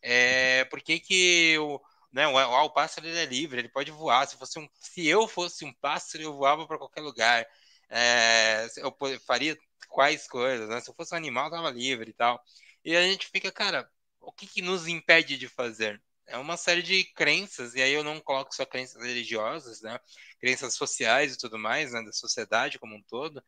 [0.03, 1.81] é, por que que o,
[2.13, 4.27] né, o, o pássaro ele é livre, ele pode voar.
[4.27, 7.47] Se, fosse um, se eu fosse um pássaro, eu voava para qualquer lugar.
[7.91, 9.57] É, eu faria
[9.89, 10.81] quais coisas, né?
[10.81, 12.43] Se eu fosse um animal, eu tava livre e tal.
[12.85, 16.01] E a gente fica, cara, o que, que nos impede de fazer?
[16.27, 19.99] É uma série de crenças, e aí eu não coloco só crenças religiosas, né?
[20.41, 22.03] Crenças sociais e tudo mais, né?
[22.03, 23.43] Da sociedade como um todo,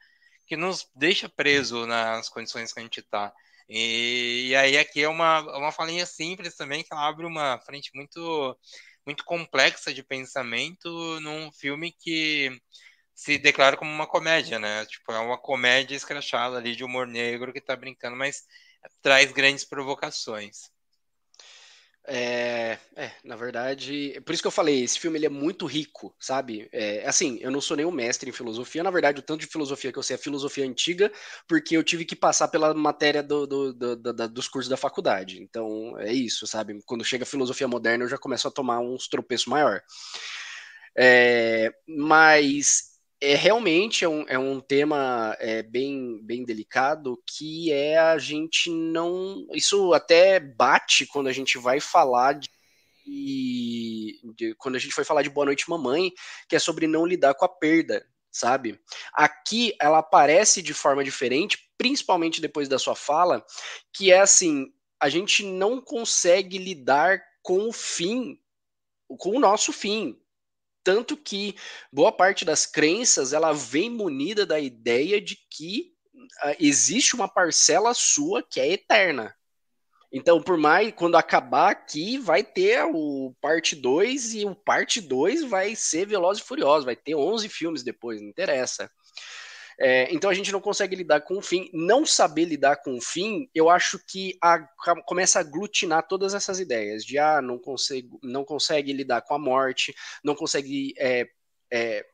[0.46, 3.32] que nos deixa preso nas condições que a gente está.
[3.70, 7.90] E, e, aí aqui é uma, uma falinha simples também, que ela abre uma frente
[7.94, 8.58] muito,
[9.06, 10.88] muito complexa de pensamento
[11.20, 12.50] num filme que
[13.14, 14.86] se declara como uma comédia, né?
[14.86, 18.44] Tipo, é uma comédia escrachada ali de humor negro que tá brincando, mas
[19.02, 20.70] traz grandes provocações.
[22.12, 26.12] É, é, na verdade, por isso que eu falei, esse filme ele é muito rico,
[26.18, 26.68] sabe?
[26.72, 29.92] É, assim, eu não sou nenhum mestre em filosofia, na verdade, o tanto de filosofia
[29.92, 31.12] que eu sei é filosofia antiga,
[31.46, 35.40] porque eu tive que passar pela matéria do, do, do, do, dos cursos da faculdade.
[35.40, 36.80] Então, é isso, sabe?
[36.84, 39.80] Quando chega a filosofia moderna, eu já começo a tomar uns tropeços maior.
[40.96, 42.89] É, mas
[43.20, 48.70] é realmente é um, é um tema é, bem, bem delicado que é a gente
[48.70, 49.46] não.
[49.52, 52.48] Isso até bate quando a gente vai falar de,
[54.34, 56.12] de, quando a gente foi falar de Boa Noite Mamãe,
[56.48, 58.80] que é sobre não lidar com a perda, sabe?
[59.12, 63.44] Aqui ela aparece de forma diferente, principalmente depois da sua fala,
[63.92, 68.38] que é assim, a gente não consegue lidar com o fim,
[69.18, 70.19] com o nosso fim,
[70.82, 71.54] tanto que
[71.92, 75.92] boa parte das crenças ela vem munida da ideia de que
[76.44, 79.34] uh, existe uma parcela sua que é eterna.
[80.12, 85.44] Então, por mais quando acabar aqui, vai ter o parte 2 e o parte 2
[85.44, 88.90] vai ser Veloz e Furioso, vai ter 11 filmes depois, não interessa.
[89.82, 91.70] É, então a gente não consegue lidar com o fim.
[91.72, 94.58] Não saber lidar com o fim, eu acho que a,
[95.06, 99.38] começa a aglutinar todas essas ideias de ah, não consegue, não consegue lidar com a
[99.38, 100.92] morte, não consegue.
[100.98, 101.26] É,
[101.72, 102.06] é,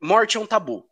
[0.00, 0.84] morte é um tabu.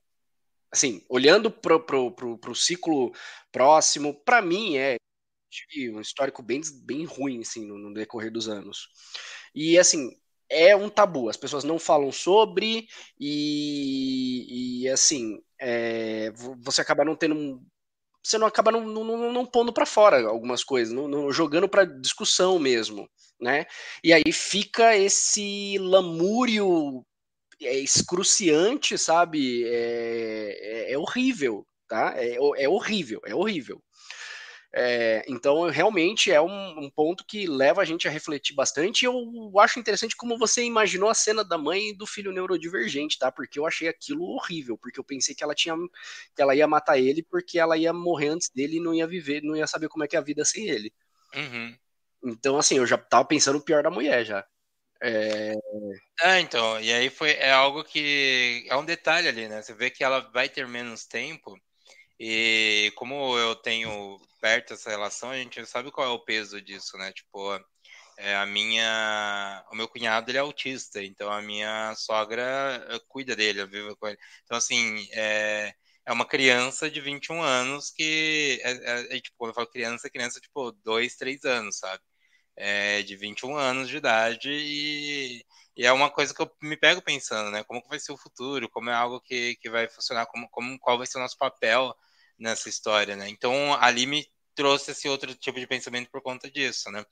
[0.71, 3.13] Assim, olhando para o ciclo
[3.51, 4.95] próximo, para mim é
[5.93, 8.89] um histórico bem, bem ruim assim, no, no decorrer dos anos.
[9.53, 10.17] E assim,
[10.49, 12.87] é um tabu, as pessoas não falam sobre,
[13.19, 17.61] e, e assim, é, você acaba não tendo.
[18.23, 21.85] Você não acaba não, não, não pondo para fora algumas coisas, não, não jogando para
[21.87, 23.09] discussão mesmo,
[23.41, 23.67] né?
[24.05, 27.03] E aí fica esse lamúrio
[27.63, 29.65] é, excruciante, sabe?
[29.67, 32.15] É, é, é horrível, tá?
[32.17, 33.83] É, é horrível, é horrível.
[34.73, 39.03] É, então, realmente é um, um, ponto que leva a gente a refletir bastante.
[39.03, 43.19] E eu acho interessante como você imaginou a cena da mãe e do filho neurodivergente,
[43.19, 43.33] tá?
[43.33, 45.75] Porque eu achei aquilo horrível, porque eu pensei que ela tinha
[46.37, 49.43] que ela ia matar ele porque ela ia morrer antes dele e não ia viver,
[49.43, 50.93] não ia saber como é que é a vida sem ele.
[51.35, 51.77] Uhum.
[52.25, 54.47] Então, assim, eu já tava pensando o pior da mulher já.
[55.03, 55.55] É...
[56.23, 56.41] é...
[56.41, 59.63] então, e aí foi é algo que é um detalhe ali, né?
[59.63, 61.59] Você vê que ela vai ter menos tempo
[62.21, 66.99] e como eu tenho perto essa relação, a gente sabe qual é o peso disso,
[66.99, 67.13] né?
[67.13, 67.59] Tipo,
[68.19, 72.43] é, a minha, o meu cunhado ele é autista, então a minha sogra
[72.91, 74.19] eh, cuida dele, vive com ele.
[74.45, 78.73] Então assim, é, é uma criança de 21 anos que é,
[79.15, 82.03] é, é tipo, quando eu falo criança, é criança tipo 2, 3 anos, sabe?
[82.57, 85.45] É, de 21 anos de idade e,
[85.77, 87.65] e, é uma coisa que eu me pego pensando, né?
[87.65, 88.69] Como que vai ser o futuro?
[88.69, 90.27] Como é algo que, que vai funcionar?
[90.27, 91.95] Como, como qual vai ser o nosso papel?
[92.41, 93.29] Nessa história, né?
[93.29, 97.05] Então ali me trouxe esse outro tipo de pensamento por conta disso, né?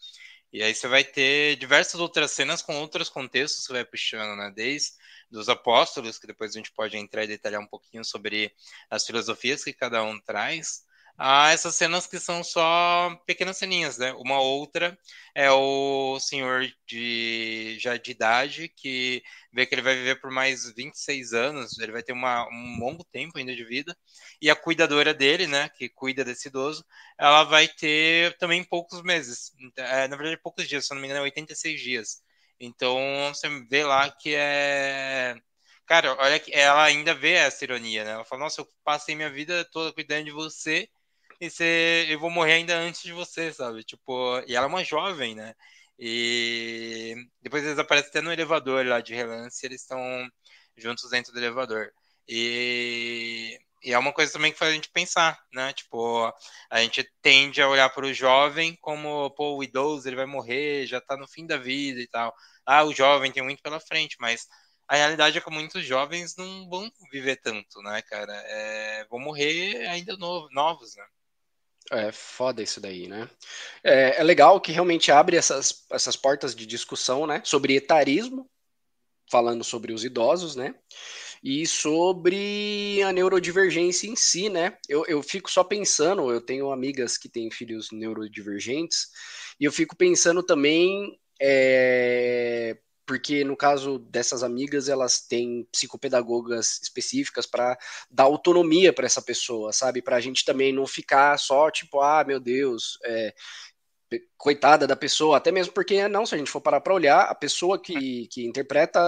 [0.52, 4.50] E aí você vai ter diversas outras cenas com outros contextos que vai puxando, né?
[4.54, 4.92] Desde
[5.30, 8.52] dos apóstolos, que depois a gente pode entrar e detalhar um pouquinho sobre
[8.88, 10.84] as filosofias que cada um traz,
[11.18, 14.12] a essas cenas que são só pequenas ceninhas, né?
[14.14, 14.96] Uma outra
[15.34, 20.72] é o senhor de já de idade que vê que ele vai viver por mais
[20.74, 23.96] 26 anos, ele vai ter uma, um longo tempo ainda de vida,
[24.40, 26.84] e a cuidadora dele, né, que cuida desse idoso,
[27.18, 31.20] ela vai ter também poucos meses, é, na verdade poucos dias, se não me engano
[31.20, 32.22] é 86 dias.
[32.60, 32.96] Então
[33.32, 35.36] você vê lá que é
[35.86, 38.10] Cara, olha que ela ainda vê essa ironia, né?
[38.12, 40.86] Ela fala, nossa, eu passei minha vida toda cuidando de você
[41.40, 43.84] e você, eu vou morrer ainda antes de você, sabe?
[43.84, 45.54] Tipo, e ela é uma jovem, né?
[45.98, 50.00] E depois eles aparecem até no elevador lá de relance, eles estão
[50.76, 51.90] juntos dentro do elevador.
[52.28, 55.72] E, e, é uma coisa também que faz a gente pensar, né?
[55.72, 56.32] Tipo,
[56.70, 60.86] a gente tende a olhar para o jovem como, pô, o idoso, ele vai morrer,
[60.86, 62.34] já tá no fim da vida e tal.
[62.66, 64.46] Ah, o jovem tem muito pela frente, mas
[64.88, 68.32] a realidade é que muitos jovens não vão viver tanto, né, cara?
[68.46, 71.04] É, vão morrer ainda novo, novos, né?
[71.90, 73.28] É foda isso daí, né?
[73.82, 77.40] É, é, legal que realmente abre essas, essas portas de discussão, né?
[77.44, 78.48] Sobre etarismo,
[79.30, 80.74] falando sobre os idosos, né?
[81.42, 84.76] E sobre a neurodivergência em si, né?
[84.88, 89.08] Eu, eu fico só pensando, eu tenho amigas que têm filhos neurodivergentes,
[89.58, 92.76] e eu fico pensando também é,
[93.08, 97.76] porque no caso dessas amigas, elas têm psicopedagogas específicas para
[98.10, 100.02] dar autonomia para essa pessoa, sabe?
[100.02, 103.34] Para a gente também não ficar só tipo, ah, meu Deus, é,
[104.36, 107.34] coitada da pessoa, até mesmo porque não, se a gente for parar para olhar, a
[107.34, 109.00] pessoa que, que interpreta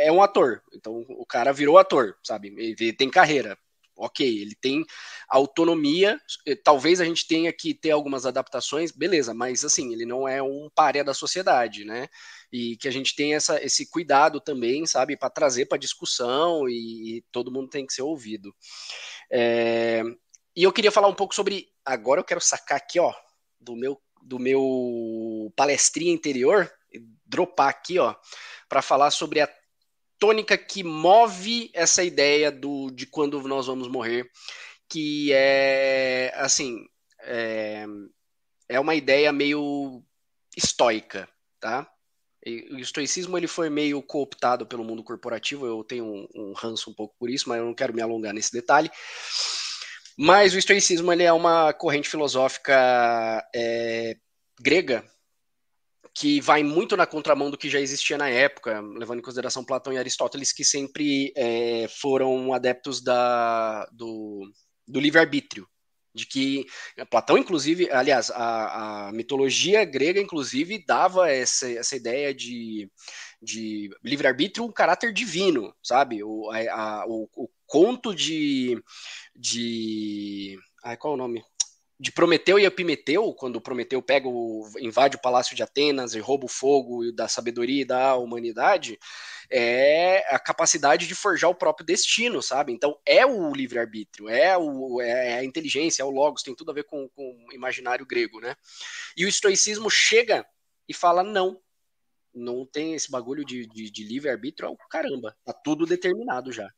[0.00, 2.54] é um ator, então o cara virou ator, sabe?
[2.58, 3.56] Ele tem carreira,
[3.96, 4.84] ok, ele tem
[5.28, 6.20] autonomia,
[6.62, 10.68] talvez a gente tenha que ter algumas adaptações, beleza, mas assim, ele não é um
[10.74, 12.08] párea da sociedade, né?
[12.52, 17.18] E que a gente tenha essa, esse cuidado também, sabe, para trazer para discussão e,
[17.18, 18.54] e, todo mundo tem que ser ouvido.
[19.30, 20.02] É,
[20.54, 23.12] e eu queria falar um pouco sobre, agora eu quero sacar aqui, ó,
[23.60, 26.70] do meu, do meu palestrinha interior,
[27.26, 28.14] dropar aqui, ó,
[28.68, 29.48] para falar sobre a
[30.18, 34.30] tônica que move essa ideia do, de quando nós vamos morrer,
[34.88, 36.86] que é assim
[37.22, 37.86] é,
[38.68, 40.02] é uma ideia meio
[40.56, 41.28] estoica,
[41.60, 41.90] tá?
[42.70, 46.94] o estoicismo ele foi meio cooptado pelo mundo corporativo, eu tenho um, um ranço um
[46.94, 48.88] pouco por isso, mas eu não quero me alongar nesse detalhe.
[50.16, 54.16] Mas o estoicismo ele é uma corrente filosófica é,
[54.60, 55.04] grega
[56.16, 59.92] que vai muito na contramão do que já existia na época, levando em consideração Platão
[59.92, 64.50] e Aristóteles, que sempre é, foram adeptos da, do,
[64.88, 65.68] do livre-arbítrio.
[66.14, 66.64] De que
[67.10, 72.90] Platão, inclusive, aliás, a, a, mitologia grega, inclusive, dava essa, essa ideia de,
[73.42, 76.24] de livre-arbítrio um caráter divino, sabe?
[76.24, 78.82] O, a, o, o conto de.
[79.34, 81.44] de ai, qual é o nome?
[81.98, 86.44] De Prometeu e Epimeteu, quando Prometeu pega o, invade o palácio de Atenas e rouba
[86.44, 88.98] o fogo da sabedoria e da humanidade,
[89.50, 92.72] é a capacidade de forjar o próprio destino, sabe?
[92.72, 96.74] Então é o livre-arbítrio, é, o, é a inteligência, é o logos, tem tudo a
[96.74, 98.54] ver com, com o imaginário grego, né?
[99.16, 100.46] E o estoicismo chega
[100.86, 101.60] e fala: não,
[102.34, 106.70] não tem esse bagulho de, de, de livre-arbítrio, é o caramba, tá tudo determinado já.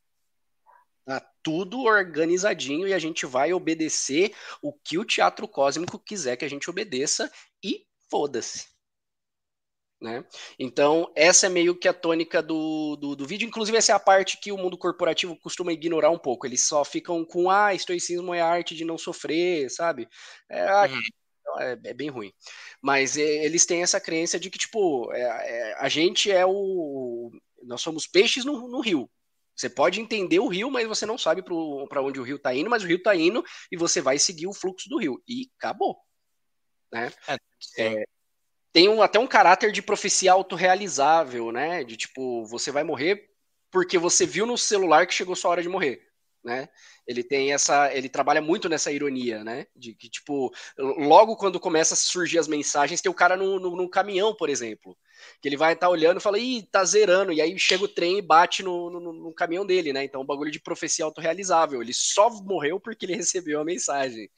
[1.08, 6.44] Tá tudo organizadinho e a gente vai obedecer o que o teatro cósmico quiser que
[6.44, 7.32] a gente obedeça
[7.64, 8.66] e foda-se.
[9.98, 10.22] Né?
[10.58, 13.48] Então, essa é meio que a tônica do, do, do, vídeo.
[13.48, 16.46] Inclusive, essa é a parte que o mundo corporativo costuma ignorar um pouco.
[16.46, 20.06] Eles só ficam com, ah, estoicismo é a arte de não sofrer, sabe?
[20.46, 21.00] É, uhum.
[21.58, 22.34] é, é bem ruim.
[22.82, 27.30] Mas é, eles têm essa crença de que, tipo, é, é a gente é o.
[27.62, 29.10] Nós somos peixes no, no rio.
[29.58, 32.70] Você pode entender o rio, mas você não sabe para onde o rio está indo,
[32.70, 35.20] mas o rio está indo e você vai seguir o fluxo do rio.
[35.26, 35.98] E acabou.
[36.92, 37.12] Né?
[37.26, 37.36] É,
[37.76, 38.04] é,
[38.72, 41.82] tem um, até um caráter de profecia autorrealizável, né?
[41.82, 43.28] De tipo, você vai morrer
[43.68, 46.06] porque você viu no celular que chegou sua hora de morrer.
[46.44, 46.68] Né?
[47.04, 49.66] Ele tem essa, ele trabalha muito nessa ironia, né?
[49.74, 53.74] De que tipo, logo quando começa a surgir as mensagens, tem o cara no, no,
[53.74, 54.96] no caminhão, por exemplo
[55.40, 57.88] que ele vai estar tá olhando e fala, ih, tá zerando, e aí chega o
[57.88, 60.04] trem e bate no, no, no caminhão dele, né?
[60.04, 61.82] Então, um bagulho de profecia autorrealizável.
[61.82, 64.30] Ele só morreu porque ele recebeu a mensagem.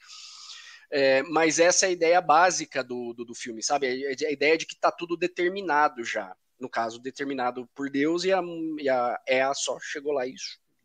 [0.91, 3.87] É, mas essa é a ideia básica do, do, do filme, sabe?
[3.87, 6.35] A, a, ideia de que tá tudo determinado já.
[6.59, 8.43] No caso, determinado por Deus, e a,
[8.79, 10.35] e a EA só chegou lá e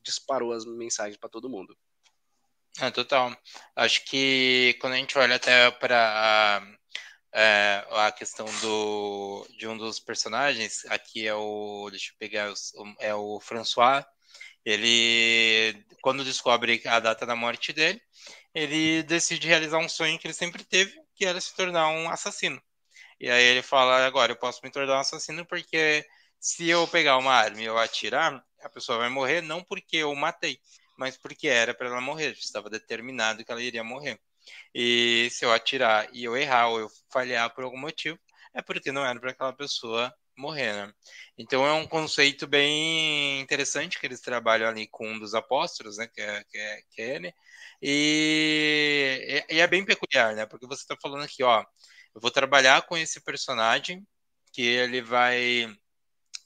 [0.04, 1.76] disparou as mensagens para todo mundo.
[2.80, 3.36] É, total.
[3.76, 6.62] Acho que quando a gente olha até para
[7.36, 12.54] é, a questão do, de um dos personagens, aqui é o, deixa eu pegar,
[13.00, 14.06] é o François,
[14.66, 18.02] ele, quando descobre a data da morte dele,
[18.54, 22.62] ele decide realizar um sonho que ele sempre teve, que era se tornar um assassino.
[23.20, 26.06] E aí ele fala: agora eu posso me tornar um assassino porque
[26.40, 30.14] se eu pegar uma arma e eu atirar, a pessoa vai morrer não porque eu
[30.16, 30.60] matei,
[30.98, 32.32] mas porque era para ela morrer.
[32.34, 34.20] Estava determinado que ela iria morrer.
[34.74, 38.20] E se eu atirar e eu errar ou eu falhar por algum motivo,
[38.54, 40.94] é porque não era para aquela pessoa morrer, né?
[41.38, 46.08] Então é um conceito bem interessante que eles trabalham ali com um dos apóstolos, né?
[46.08, 47.34] Que é, que é, que é ele.
[47.82, 50.46] E, e, é bem peculiar, né?
[50.46, 51.62] Porque você está falando aqui, ó,
[52.14, 54.06] eu vou trabalhar com esse personagem
[54.54, 55.68] que ele vai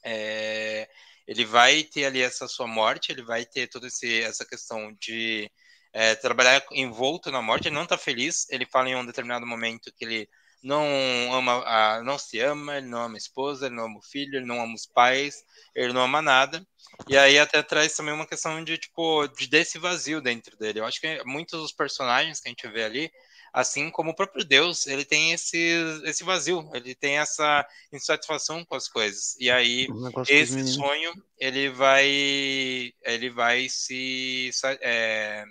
[0.04, 0.88] é,
[1.26, 5.50] ele vai ter ali essa sua morte, ele vai ter toda essa questão de
[5.92, 9.92] é, trabalhar envolto na morte, ele não está feliz, ele fala em um determinado momento
[9.92, 10.28] que ele
[10.62, 14.02] não ama, a, não se ama, ele não ama a esposa, ele não ama o
[14.02, 15.42] filho, ele não ama os pais,
[15.74, 16.64] ele não ama nada.
[17.08, 20.80] E aí até traz também uma questão de tipo de desse vazio dentro dele.
[20.80, 23.10] Eu acho que muitos dos personagens que a gente vê ali,
[23.52, 25.58] assim como o próprio Deus, ele tem esse
[26.04, 29.36] esse vazio, ele tem essa insatisfação com as coisas.
[29.40, 29.88] E aí
[30.28, 34.50] esse sonho ele vai ele vai se
[34.82, 35.44] é,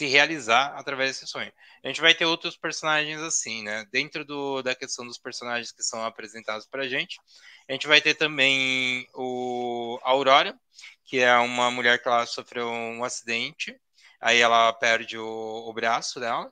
[0.00, 1.52] se realizar através desse sonho.
[1.84, 3.84] A gente vai ter outros personagens assim, né?
[3.92, 7.20] Dentro do, da questão dos personagens que são apresentados pra gente,
[7.68, 10.58] a gente vai ter também o Aurora,
[11.04, 13.76] que é uma mulher que ela sofreu um acidente,
[14.18, 16.50] aí ela perde o, o braço dela.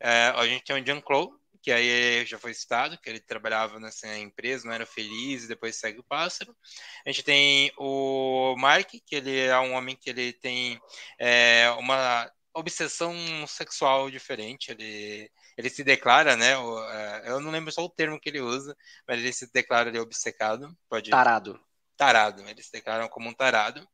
[0.00, 4.08] É, a gente tem o Jean-Claude, que aí já foi citado, que ele trabalhava nessa
[4.18, 6.52] empresa, não era feliz, e depois segue o pássaro.
[7.06, 10.80] A gente tem o Mark, que ele é um homem que ele tem
[11.16, 13.14] é, uma obsessão
[13.46, 14.70] sexual diferente.
[14.70, 16.52] Ele, ele se declara, né?
[16.52, 19.98] É, eu não lembro só o termo que ele usa, mas ele se declara ali,
[19.98, 20.76] obcecado.
[20.88, 21.10] Pode...
[21.10, 21.60] Tarado.
[21.96, 22.48] Tarado.
[22.48, 23.86] Eles se declaram como um tarado.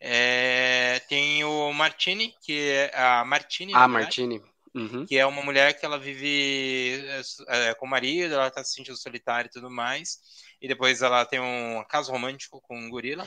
[0.00, 3.72] É, tem o Martini, que é a Martini.
[3.74, 4.42] Ah, Martini.
[4.74, 5.06] Uhum.
[5.06, 7.02] Que é uma mulher que ela vive
[7.48, 10.18] é, com o marido, ela tá se sentindo solitária e tudo mais.
[10.60, 13.26] E depois ela tem um caso romântico com um gorila.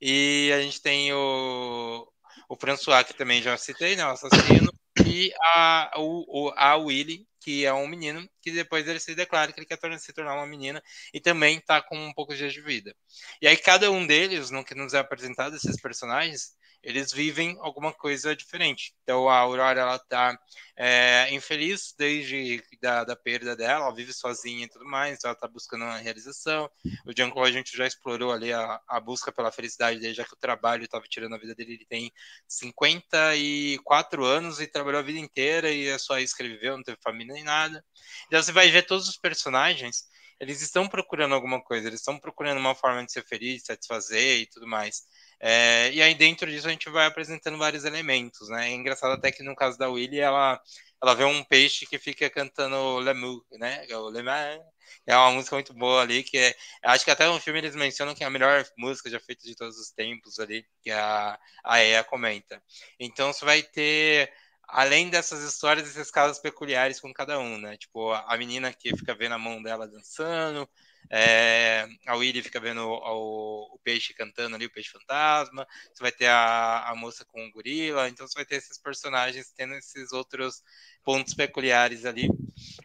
[0.00, 2.08] E a gente tem o,
[2.48, 4.72] o François, que também já citei, né, o assassino,
[5.06, 9.58] e a, o, a Willy, que é um menino, que depois ele se declara que
[9.58, 12.60] ele quer se tornar uma menina e também está com um pouco de dias de
[12.60, 12.94] vida.
[13.40, 17.92] E aí cada um deles, no que nos é apresentado, esses personagens, eles vivem alguma
[17.92, 18.94] coisa diferente.
[19.02, 20.38] Então a Aurora ela tá
[20.76, 25.38] é, infeliz desde da, da perda dela, ela vive sozinha e tudo mais, então ela
[25.38, 26.68] tá buscando uma realização.
[27.06, 30.34] O Junko a gente já explorou ali a, a busca pela felicidade dele, já que
[30.34, 31.74] o trabalho estava tirando a vida dele.
[31.74, 32.12] Ele tem
[32.48, 37.44] 54 anos e trabalhou a vida inteira e é só escreveu, não teve família nem
[37.44, 37.84] nada.
[38.26, 40.10] Então você vai ver todos os personagens
[40.42, 44.46] eles estão procurando alguma coisa, eles estão procurando uma forma de ser feliz, satisfazer e
[44.46, 45.04] tudo mais.
[45.44, 48.68] É, e aí dentro disso a gente vai apresentando vários elementos, né?
[48.70, 50.60] É engraçado até que no caso da Willy, ela,
[51.02, 53.84] ela vê um peixe que fica cantando Lemu, né?
[53.88, 54.62] É o Lemur.
[55.04, 58.14] É uma música muito boa ali, que é, acho que até no filme eles mencionam
[58.14, 61.82] que é a melhor música já feita de todos os tempos ali, que a, a
[61.82, 62.62] Ea comenta.
[63.00, 64.32] Então você vai ter
[64.68, 67.76] além dessas histórias, esses casos peculiares com cada um, né?
[67.76, 70.68] Tipo, a menina que fica vendo a mão dela dançando,
[71.14, 75.68] é, a Willy fica vendo o, o, peixe cantando ali, o peixe fantasma.
[75.92, 78.08] Você vai ter a, a moça com o gorila.
[78.08, 80.62] Então você vai ter esses personagens tendo esses outros
[81.04, 82.30] pontos peculiares ali.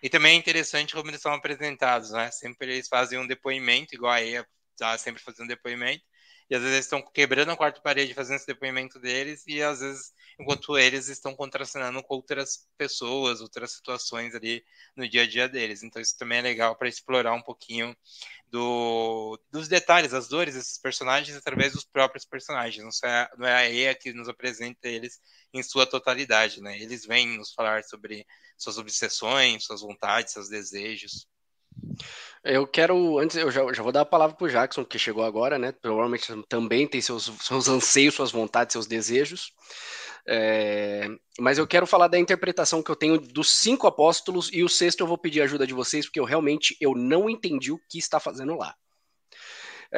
[0.04, 2.30] E também é interessante como eles são apresentados, né?
[2.30, 4.46] Sempre eles fazem um depoimento, igual a Ea
[4.78, 6.04] tá sempre fazendo depoimento.
[6.50, 10.14] E às vezes estão quebrando a quarta parede fazendo esse depoimento deles, e às vezes
[10.40, 14.64] enquanto eles estão contracenando com outras pessoas, outras situações ali
[14.96, 15.84] no dia a dia deles.
[15.84, 17.96] Então isso também é legal para explorar um pouquinho
[18.50, 22.84] do, dos detalhes, as dores desses personagens através dos próprios personagens.
[22.84, 25.20] Não é, não é a EA que nos apresenta eles
[25.54, 26.80] em sua totalidade, né?
[26.80, 28.26] Eles vêm nos falar sobre
[28.58, 31.28] suas obsessões, suas vontades, seus desejos.
[32.44, 35.24] Eu quero, antes, eu já, já vou dar a palavra para o Jackson, que chegou
[35.24, 35.72] agora, né?
[35.72, 39.52] Provavelmente também tem seus, seus anseios, suas vontades, seus desejos.
[40.30, 41.08] É,
[41.40, 45.02] mas eu quero falar da interpretação que eu tenho dos cinco apóstolos e o sexto
[45.02, 48.20] eu vou pedir ajuda de vocês porque eu realmente eu não entendi o que está
[48.20, 48.76] fazendo lá.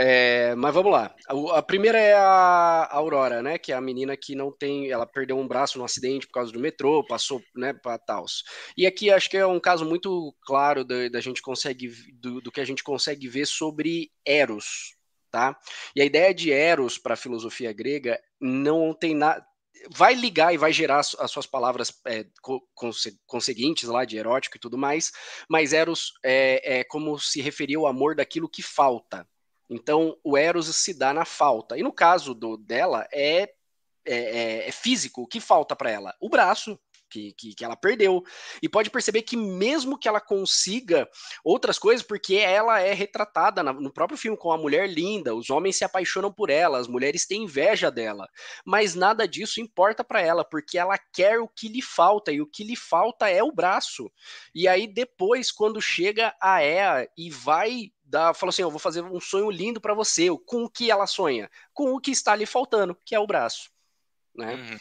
[0.02, 1.14] É, mas vamos lá.
[1.28, 3.58] A, a, primeira é a Aurora, né?
[3.58, 4.90] Que é a menina que não tem.
[4.90, 8.46] Ela perdeu um braço no acidente por causa do metrô, passou, né, para Taos.
[8.78, 12.50] E aqui acho que é um caso muito claro da, da gente consegue do, do
[12.50, 14.96] que a gente consegue ver sobre Eros,
[15.30, 15.60] tá?
[15.94, 19.46] E a ideia de Eros para a filosofia grega não tem nada
[19.92, 22.26] vai ligar e vai gerar as suas palavras é,
[23.26, 25.10] conseguintes lá de erótico e tudo mais,
[25.50, 29.26] mas Eros é, é como se referia ao amor daquilo que falta.
[29.70, 31.78] Então, o Eros se dá na falta.
[31.78, 33.54] E no caso do dela, é,
[34.06, 35.22] é, é, é físico.
[35.22, 36.16] O que falta para ela?
[36.20, 36.80] O braço.
[37.10, 38.24] que, que, que, ela perdeu.
[38.62, 41.10] E pode perceber que, mesmo que ela consiga
[41.44, 45.50] outras coisas, porque ela é retratada na, no próprio filme com a mulher linda, os
[45.50, 48.30] homens se apaixonam por ela, as mulheres têm inveja dela,
[48.64, 52.48] mas nada disso importa para ela, porque ela quer o que lhe falta, e o
[52.48, 54.12] que lhe falta é o braço.
[54.54, 59.02] E aí, depois, quando chega a Ea e vai dar, fala assim: Eu vou fazer
[59.04, 61.50] um sonho lindo para você, com o que ela sonha?
[61.74, 63.70] Com o que está lhe faltando, que é o braço.
[64.36, 64.56] Né?
[64.56, 64.78] Uhum.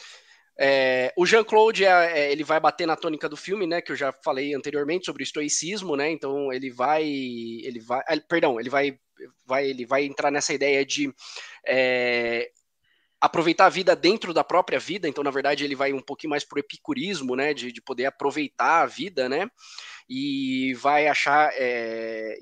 [0.61, 3.81] É, o Jean-Claude é, é, ele vai bater na tônica do filme, né?
[3.81, 6.11] Que eu já falei anteriormente sobre o estoicismo, né?
[6.11, 8.99] Então ele vai, ele vai, ah, perdão, ele vai,
[9.45, 11.13] vai, ele vai entrar nessa ideia de
[11.65, 12.51] é,
[13.21, 15.07] aproveitar a vida dentro da própria vida.
[15.07, 17.53] Então, na verdade, ele vai um pouquinho mais pro epicurismo, né?
[17.53, 19.49] De, de poder aproveitar a vida, né?
[20.09, 21.51] E vai achar.
[21.53, 22.37] É,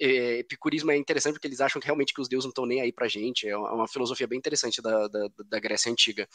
[0.00, 2.92] epicurismo é interessante porque eles acham que realmente que os deuses não estão nem aí
[2.92, 3.48] pra gente.
[3.48, 6.28] É uma filosofia bem interessante da, da, da Grécia Antiga.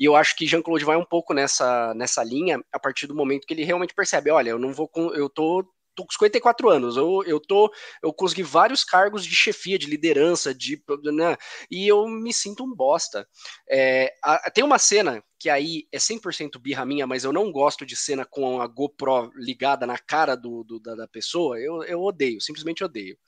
[0.00, 3.46] E eu acho que Jean-Claude vai um pouco nessa, nessa linha a partir do momento
[3.46, 4.90] que ele realmente percebe: olha, eu não vou.
[5.14, 5.64] Eu tô
[5.94, 7.72] tô com 54 anos, eu, eu tô,
[8.02, 11.36] eu consegui vários cargos de chefia, de liderança, de, né,
[11.70, 13.26] e eu me sinto um bosta.
[13.68, 17.84] É, a, tem uma cena que aí é 100% birra minha, mas eu não gosto
[17.84, 22.00] de cena com a GoPro ligada na cara do, do da, da, pessoa, eu, eu
[22.00, 23.18] odeio, simplesmente odeio.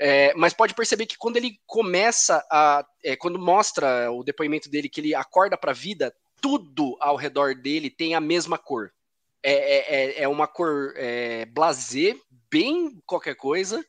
[0.00, 2.86] É, mas pode perceber que quando ele começa a.
[3.02, 7.54] É, quando mostra o depoimento dele que ele acorda para a vida, tudo ao redor
[7.54, 8.92] dele tem a mesma cor.
[9.42, 12.16] É, é, é, é uma cor é, blazer,
[12.50, 13.84] bem qualquer coisa.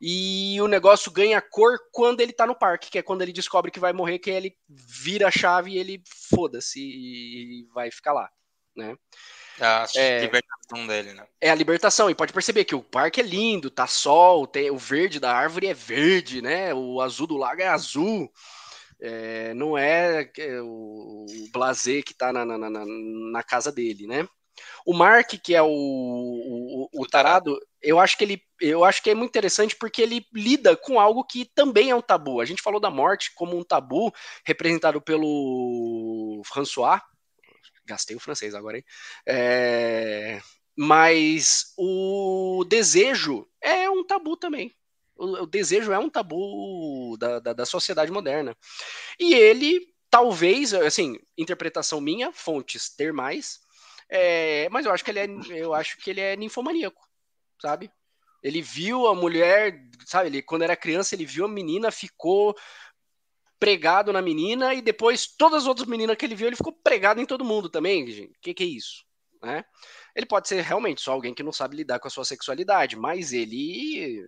[0.00, 3.70] E o negócio ganha cor quando ele tá no parque, que é quando ele descobre
[3.70, 8.30] que vai morrer, que ele vira a chave e ele foda-se e vai ficar lá,
[8.76, 8.96] né?
[9.58, 11.26] A é, libertação dele, né?
[11.40, 14.76] É a libertação, e pode perceber que o parque é lindo, tá sol, tem, o
[14.76, 16.74] verde da árvore é verde, né?
[16.74, 18.30] O azul do lago é azul.
[19.00, 24.28] É, não é, é o blazer que tá na, na, na, na casa dele, né?
[24.84, 29.10] O Mark, que é o, o, o, tarado, eu acho que ele, eu acho que
[29.10, 32.40] é muito interessante porque ele lida com algo que também é um tabu.
[32.40, 34.12] A gente falou da morte como um tabu
[34.44, 37.00] representado pelo François.
[37.84, 38.84] Gastei o francês agora, hein?
[39.26, 40.40] É,
[40.76, 44.74] mas o desejo é um tabu também.
[45.16, 48.56] O, o desejo é um tabu da, da, da sociedade moderna.
[49.18, 49.80] E ele,
[50.10, 53.60] talvez, assim, interpretação minha, fontes termais,
[54.08, 57.06] é, mas eu acho que ele é, eu acho que ele é ninfomaníaco,
[57.60, 57.90] sabe?
[58.42, 60.28] Ele viu a mulher, sabe?
[60.28, 62.54] Ele, quando era criança, ele viu a menina, ficou
[63.58, 67.20] pregado na menina e depois todas as outras meninas que ele viu, ele ficou pregado
[67.20, 68.38] em todo mundo também, gente.
[68.40, 69.04] Que, que é isso?
[69.42, 69.64] Né?
[70.14, 73.32] Ele pode ser realmente só alguém que não sabe lidar com a sua sexualidade, mas
[73.32, 74.24] ele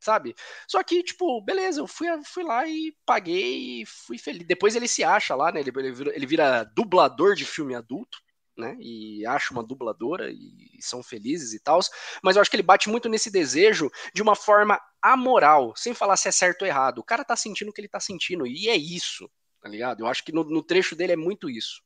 [0.00, 0.34] sabe?
[0.68, 4.46] Só que, tipo, beleza, eu fui, fui lá e paguei e fui feliz.
[4.46, 5.60] Depois ele se acha lá, né?
[5.60, 8.18] Ele, ele, vira, ele vira dublador de filme adulto,
[8.56, 8.76] né?
[8.80, 11.80] E acha uma dubladora e são felizes e tal.
[12.22, 16.16] Mas eu acho que ele bate muito nesse desejo de uma forma amoral, sem falar
[16.16, 16.98] se é certo ou errado.
[16.98, 19.30] O cara tá sentindo o que ele tá sentindo, e é isso,
[19.60, 20.00] tá ligado?
[20.00, 21.82] Eu acho que no, no trecho dele é muito isso.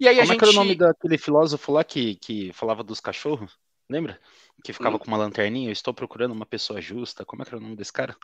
[0.00, 0.36] E aí Como a gente...
[0.36, 3.58] é que era o nome daquele filósofo lá que, que falava dos cachorros?
[3.88, 4.18] Lembra?
[4.64, 4.98] Que ficava hum.
[4.98, 7.24] com uma lanterninha, eu estou procurando uma pessoa justa.
[7.24, 8.16] Como é que era o nome desse cara?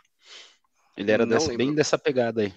[0.97, 2.53] Ele era dessa, bem dessa pegada aí.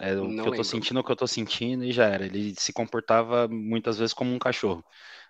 [0.00, 2.06] É, o não que eu tô sentindo, é o que eu tô sentindo e já
[2.06, 2.24] era.
[2.24, 4.84] Ele se comportava muitas vezes como um cachorro.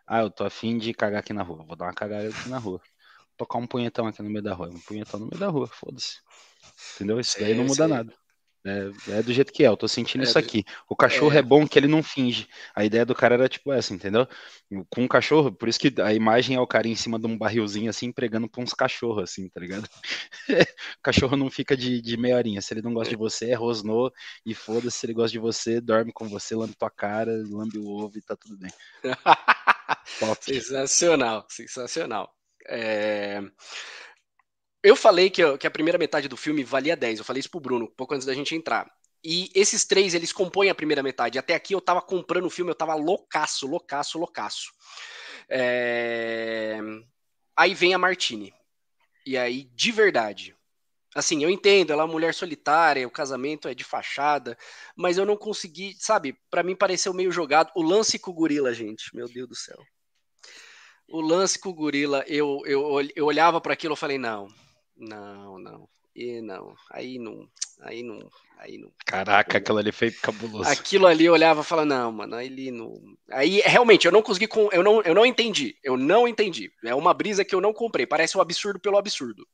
[0.06, 1.64] Ah, eu tô afim de cagar aqui na rua.
[1.64, 2.80] Vou dar uma cagada aqui na rua.
[3.36, 4.68] Tocar um punhetão aqui no meio da rua.
[4.68, 6.18] Um punhetão no meio da rua, foda-se.
[6.94, 7.20] Entendeu?
[7.20, 8.12] Isso daí não muda nada.
[8.64, 10.64] É, é, do jeito que é, eu tô sentindo é, isso aqui.
[10.88, 11.38] O cachorro é...
[11.38, 11.42] é...
[11.42, 12.48] bom que ele não finge.
[12.74, 14.26] A ideia do cara era tipo essa, entendeu?
[14.90, 17.38] Com um cachorro, por isso que a imagem é o cara em cima de um
[17.38, 19.88] barrilzinho assim, pregando pra uns cachorros, assim, tá ligado?
[20.98, 22.60] o cachorro não fica de, de meia horinha.
[22.60, 24.12] Se ele não gosta de você, é rosnou
[24.44, 24.98] e foda-se.
[24.98, 28.22] Se ele gosta de você, dorme com você, lambe tua cara, lambe o ovo e
[28.22, 28.70] tá tudo bem.
[30.40, 32.34] sensacional, sensacional.
[32.68, 33.40] É...
[34.82, 37.18] Eu falei que, que a primeira metade do filme valia 10.
[37.18, 38.90] Eu falei isso pro Bruno, pouco antes da gente entrar.
[39.24, 41.38] E esses três, eles compõem a primeira metade.
[41.38, 44.70] Até aqui eu tava comprando o filme, eu tava loucaço, loucaço, loucaço.
[45.48, 46.78] É...
[47.56, 48.54] Aí vem a Martini.
[49.26, 50.56] E aí, de verdade.
[51.14, 54.56] Assim, eu entendo, ela é uma mulher solitária, o casamento é de fachada,
[54.94, 56.38] mas eu não consegui, sabe?
[56.50, 57.72] Para mim pareceu meio jogado.
[57.74, 59.82] O lance com o gorila, gente, meu Deus do céu.
[61.08, 64.48] O lance com o gorila, eu, eu, eu olhava para aquilo e falei, não,
[64.98, 65.88] não, não.
[66.14, 66.74] E não.
[66.90, 67.48] Aí não.
[67.80, 68.28] Aí não.
[68.58, 68.90] Aí não.
[69.06, 70.68] Caraca, aquilo ali foi cabuloso.
[70.68, 73.00] Aquilo ali eu olhava e falava, não, mano, aí não.
[73.30, 74.48] Aí realmente eu não consegui.
[74.48, 74.68] Com...
[74.72, 75.76] Eu, não, eu não entendi.
[75.82, 76.72] Eu não entendi.
[76.84, 78.04] É uma brisa que eu não comprei.
[78.04, 79.46] Parece um absurdo pelo absurdo.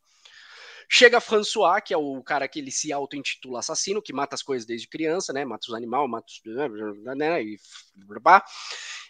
[0.89, 4.67] Chega François, que é o cara que ele se auto-intitula assassino, que mata as coisas
[4.67, 5.45] desde criança, né?
[5.45, 6.41] Mata os animais, mata os.
[7.17, 7.43] Né?
[7.43, 7.59] E,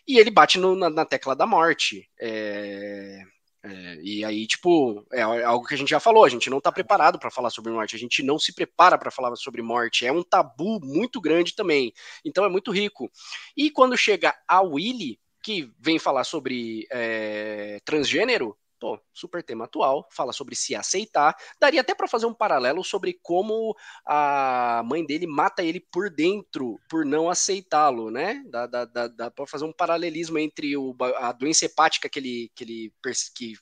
[0.06, 2.08] e ele bate no, na, na, tecla da morte.
[2.18, 3.22] É,
[3.64, 6.70] é, e aí, tipo, é algo que a gente já falou, a gente não tá
[6.70, 10.12] preparado para falar sobre morte, a gente não se prepara para falar sobre morte, é
[10.12, 11.90] um tabu muito grande também,
[12.22, 13.10] então é muito rico.
[13.56, 18.54] E quando chega a Willy, que vem falar sobre é, transgênero,
[18.84, 21.34] pô, super tema atual, fala sobre se aceitar.
[21.58, 23.74] Daria até para fazer um paralelo sobre como
[24.04, 28.44] a mãe dele mata ele por dentro, por não aceitá-lo, né?
[28.46, 32.52] Dá, dá, dá, dá para fazer um paralelismo entre o, a doença hepática que ele,
[32.54, 32.92] que ele
[33.34, 33.54] que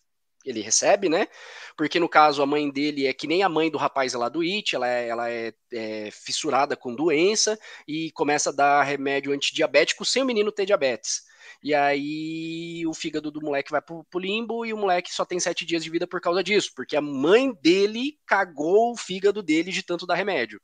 [0.45, 1.29] ele recebe, né?
[1.77, 4.41] Porque no caso a mãe dele é que nem a mãe do rapaz lá do
[4.41, 7.57] It, ela é, ela é, é fissurada com doença
[7.87, 11.31] e começa a dar remédio antidiabético sem o menino ter diabetes.
[11.63, 15.41] E aí o fígado do moleque vai pro, pro limbo e o moleque só tem
[15.41, 19.71] sete dias de vida por causa disso, porque a mãe dele cagou o fígado dele
[19.71, 20.61] de tanto dar remédio.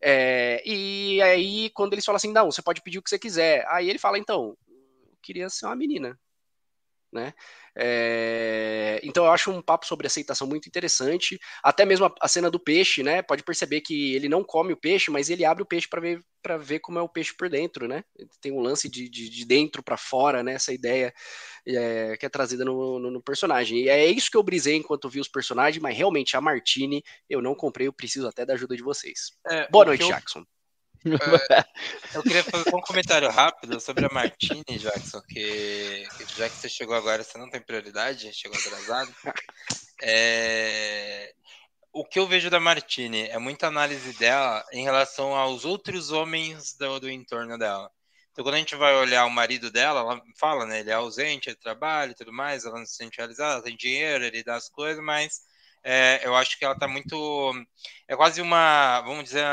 [0.00, 3.66] É, e aí, quando eles falam assim, não, você pode pedir o que você quiser.
[3.68, 6.18] Aí ele fala, então, eu queria ser uma menina
[7.12, 7.32] né?
[7.76, 11.38] É, então eu acho um papo sobre aceitação muito interessante.
[11.62, 13.22] Até mesmo a, a, cena do peixe, né?
[13.22, 16.20] Pode perceber que ele não come o peixe, mas ele abre o peixe para ver
[16.40, 18.04] para ver como é o peixe por dentro, né?
[18.40, 20.54] Tem um lance de, de, de dentro para fora, né?
[20.54, 21.12] Essa ideia
[21.66, 23.80] é, que é trazida no, no, no, personagem.
[23.80, 27.42] E é isso que eu brisei enquanto vi os personagens, mas realmente a Martini eu
[27.42, 29.32] não comprei, eu preciso até da ajuda de vocês.
[29.46, 30.08] É, Boa noite, eu...
[30.08, 30.44] Jackson.
[31.04, 31.64] É,
[32.14, 36.94] eu queria fazer um comentário rápido sobre a Martini, Jackson, que, já que você chegou
[36.94, 39.14] agora, você não tem prioridade, chegou atrasado.
[40.02, 41.32] É,
[41.92, 46.74] o que eu vejo da Martini é muita análise dela em relação aos outros homens
[46.74, 47.90] do, do entorno dela.
[48.30, 50.78] Então, quando a gente vai olhar o marido dela, ela fala, né?
[50.80, 53.76] Ele é ausente, ele trabalha e tudo mais, ela não se sente realizada, ela tem
[53.76, 55.40] dinheiro, ele dá as coisas, mas
[55.90, 57.50] é, eu acho que ela tá muito.
[58.06, 59.00] É quase uma.
[59.00, 59.44] Vamos dizer,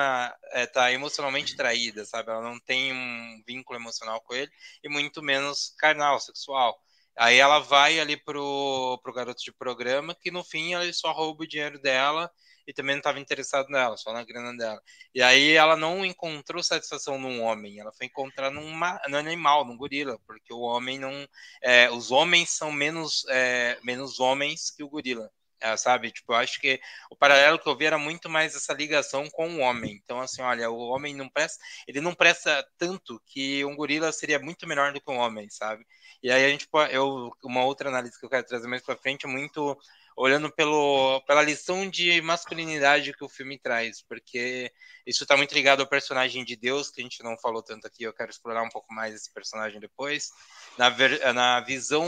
[0.51, 2.29] é, tá emocionalmente traída, sabe?
[2.29, 4.51] Ela não tem um vínculo emocional com ele
[4.83, 6.77] e muito menos carnal, sexual.
[7.17, 11.43] Aí ela vai ali pro, pro garoto de programa, que no fim ele só rouba
[11.45, 12.29] o dinheiro dela
[12.67, 14.81] e também não estava interessado nela, só na grana dela.
[15.13, 18.71] E aí ela não encontrou satisfação num homem, ela foi encontrar num,
[19.07, 21.25] num animal, num gorila, porque o homem não.
[21.63, 25.31] É, os homens são menos, é, menos homens que o gorila.
[25.65, 26.11] É, sabe?
[26.11, 29.49] Tipo, eu acho que o paralelo que eu vi era muito mais essa ligação com
[29.49, 29.99] o homem.
[30.03, 34.37] Então, assim, olha, o homem não presta, ele não presta tanto que um gorila seria
[34.37, 35.83] muito melhor do que um homem, sabe?
[36.21, 39.25] E aí a gente eu uma outra análise que eu quero trazer mais para frente
[39.25, 39.75] é muito
[40.15, 44.71] olhando pelo, pela lição de masculinidade que o filme traz, porque
[45.05, 48.03] isso está muito ligado ao personagem de Deus, que a gente não falou tanto aqui,
[48.03, 50.29] eu quero explorar um pouco mais esse personagem depois,
[50.77, 52.05] na, ver, na visão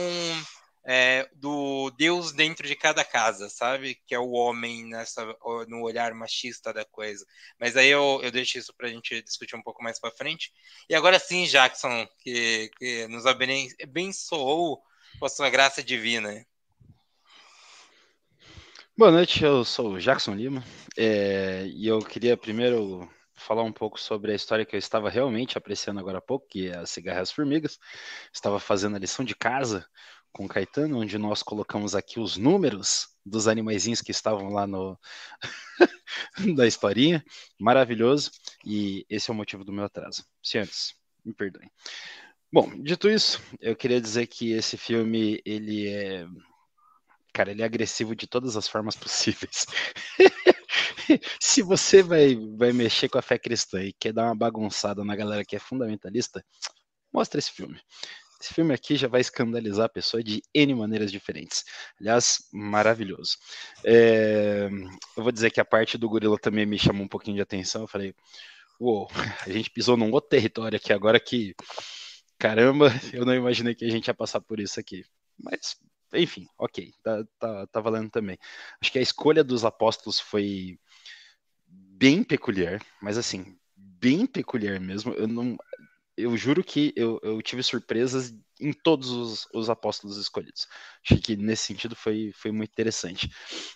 [0.89, 3.99] é, do Deus dentro de cada casa, sabe?
[4.07, 5.25] Que é o homem nessa,
[5.67, 7.25] no olhar machista da coisa.
[7.59, 10.53] Mas aí eu, eu deixo isso para a gente discutir um pouco mais para frente.
[10.89, 14.81] E agora sim, Jackson, que, que nos abençoou
[15.19, 16.45] com a sua graça divina.
[18.97, 20.63] Boa noite, eu sou o Jackson Lima
[20.97, 25.57] é, e eu queria primeiro falar um pouco sobre a história que eu estava realmente
[25.57, 27.77] apreciando agora há pouco, que é a Cigarra as Formigas.
[28.33, 29.85] Estava fazendo a lição de casa
[30.37, 34.97] com Caetano, onde nós colocamos aqui os números dos animaizinhos que estavam lá no
[36.55, 37.25] da historinha.
[37.59, 38.29] Maravilhoso.
[38.63, 40.23] E esse é o motivo do meu atraso.
[40.43, 40.93] Senhores,
[41.25, 41.71] me perdoem.
[42.53, 46.27] Bom, dito isso, eu queria dizer que esse filme, ele é.
[47.33, 49.65] Cara, ele é agressivo de todas as formas possíveis.
[51.41, 55.15] Se você vai, vai mexer com a fé cristã e quer dar uma bagunçada na
[55.15, 56.45] galera que é fundamentalista,
[57.11, 57.81] mostra esse filme.
[58.39, 61.63] Esse filme aqui já vai escandalizar a pessoa de N maneiras diferentes.
[61.99, 63.37] Aliás, maravilhoso.
[63.83, 64.69] É,
[65.15, 67.81] eu vou dizer que a parte do gorila também me chamou um pouquinho de atenção.
[67.81, 68.13] Eu falei,
[68.79, 69.07] uou,
[69.47, 71.55] a gente pisou num outro território aqui agora que,
[72.37, 75.03] caramba, eu não imaginei que a gente ia passar por isso aqui.
[75.37, 75.75] Mas,
[76.13, 78.37] enfim, ok, tá, tá, tá valendo também.
[78.81, 80.79] Acho que a escolha dos apóstolos foi
[81.67, 85.13] bem peculiar, mas assim, bem peculiar mesmo.
[85.13, 85.57] Eu não,
[86.17, 90.67] eu juro que eu, eu tive surpresas em todos os, os, apóstolos escolhidos.
[91.05, 93.29] Achei que nesse sentido foi, foi muito interessante.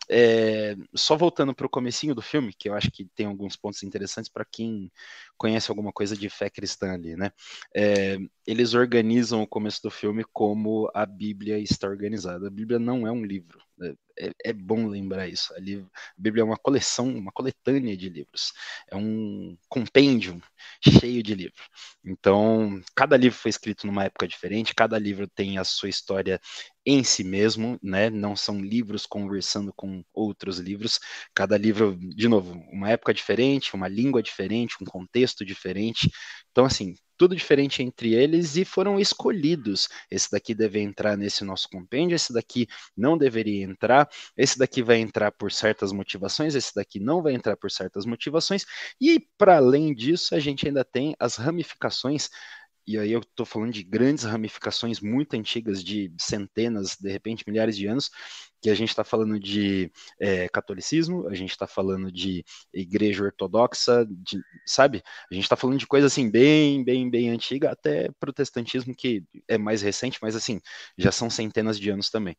[0.10, 3.84] É, só voltando para o comecinho do filme, que eu acho que tem alguns pontos
[3.84, 4.92] interessantes para quem
[5.38, 7.32] conhece alguma coisa de fé cristã ali, né?
[7.76, 12.48] É, eles organizam o começo do filme como a Bíblia está organizada.
[12.48, 13.62] A Bíblia não é um livro.
[13.82, 15.54] É, é, é bom lembrar isso.
[15.54, 15.62] A, a
[16.18, 18.54] Bíblia é uma coleção, uma coletânea de livros.
[18.90, 20.42] É um compêndio
[21.00, 21.68] cheio de livros.
[22.04, 26.40] Então, cada livro foi escrito numa época diferente diferente, cada livro tem a sua história
[26.86, 28.10] em si mesmo, né?
[28.10, 31.00] Não são livros conversando com outros livros.
[31.34, 36.10] Cada livro, de novo, uma época diferente, uma língua diferente, um contexto diferente.
[36.52, 39.88] Então, assim, tudo diferente entre eles e foram escolhidos.
[40.10, 42.66] Esse daqui deve entrar nesse nosso compêndio, esse daqui
[42.98, 47.56] não deveria entrar, esse daqui vai entrar por certas motivações, esse daqui não vai entrar
[47.58, 48.66] por certas motivações.
[49.00, 52.28] E para além disso, a gente ainda tem as ramificações
[52.92, 57.78] e aí eu estou falando de grandes ramificações muito antigas, de centenas, de repente milhares
[57.78, 58.10] de anos,
[58.62, 64.06] que a gente está falando de é, catolicismo, a gente está falando de igreja ortodoxa,
[64.10, 65.02] de, sabe?
[65.32, 69.58] A gente está falando de coisa assim bem, bem, bem antiga, até protestantismo que é
[69.58, 70.60] mais recente, mas assim,
[70.98, 72.36] já são centenas de anos também.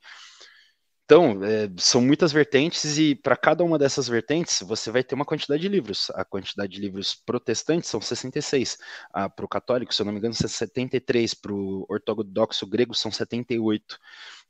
[1.12, 5.26] Então, é, são muitas vertentes e para cada uma dessas vertentes você vai ter uma
[5.26, 6.08] quantidade de livros.
[6.14, 8.78] A quantidade de livros protestantes são 66,
[9.12, 13.12] para o católico, se eu não me engano, são 73, para o ortodoxo grego são
[13.12, 13.98] 78.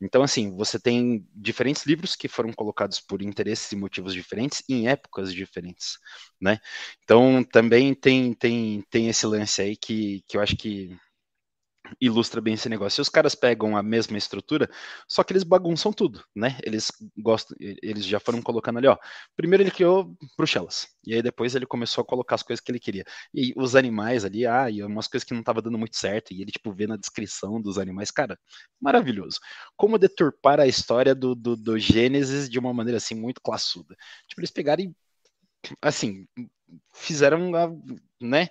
[0.01, 4.87] Então, assim, você tem diferentes livros que foram colocados por interesses e motivos diferentes em
[4.87, 5.99] épocas diferentes,
[6.41, 6.59] né?
[7.03, 10.97] Então, também tem, tem, tem esse lance aí que, que eu acho que
[12.01, 12.97] ilustra bem esse negócio.
[12.97, 14.71] Se os caras pegam a mesma estrutura,
[15.09, 16.59] só que eles bagunçam tudo, né?
[16.63, 18.97] Eles gostam, eles já foram colocando ali, ó.
[19.37, 22.81] Primeiro ele criou Bruxelas, e aí depois ele começou a colocar as coisas que ele
[22.81, 23.05] queria.
[23.35, 26.43] E os animais ali, ah, e umas coisas que não tava dando muito certo, e
[26.43, 28.39] ele, tipo, vê na descrição dos animais, cara,
[28.81, 29.39] maravilhoso.
[29.77, 33.97] Como deturpar a história do, do, do Gênesis de uma maneira, assim, muito classuda.
[34.29, 34.95] Tipo, eles pegaram e
[35.81, 36.27] assim,
[36.93, 37.51] fizeram,
[38.27, 38.49] né?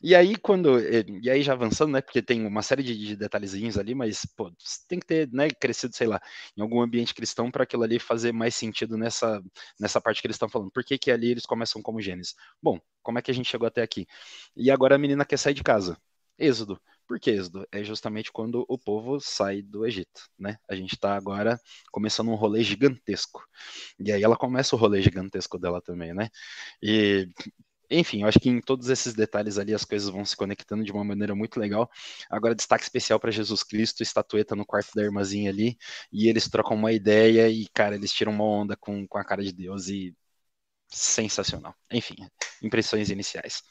[0.00, 2.00] E aí quando, e aí já avançando, né?
[2.00, 4.52] Porque tem uma série de, de detalhezinhos ali, mas pô,
[4.88, 5.48] tem que ter, né?
[5.50, 6.20] Crescido, sei lá,
[6.56, 9.42] em algum ambiente cristão para aquilo ali fazer mais sentido nessa
[9.80, 10.70] nessa parte que eles estão falando.
[10.70, 12.34] Por que que ali eles começam como Gênesis?
[12.62, 14.06] Bom, como é que a gente chegou até aqui?
[14.56, 15.96] E agora a menina quer sair de casa.
[16.38, 16.80] Êxodo.
[17.06, 17.66] Por que êxodo?
[17.72, 20.58] É justamente quando o povo sai do Egito, né?
[20.68, 21.58] A gente está agora
[21.92, 23.42] começando um rolê gigantesco.
[23.98, 26.28] E aí ela começa o rolê gigantesco dela também, né?
[26.82, 27.28] E
[27.90, 30.92] enfim, eu acho que em todos esses detalhes ali as coisas vão se conectando de
[30.92, 31.90] uma maneira muito legal.
[32.30, 35.76] Agora, destaque especial para Jesus Cristo, estatueta no quarto da irmãzinha ali,
[36.12, 39.42] e eles trocam uma ideia e, cara, eles tiram uma onda com, com a cara
[39.42, 40.14] de Deus e
[40.88, 41.74] sensacional.
[41.90, 42.16] Enfim,
[42.62, 43.62] impressões iniciais.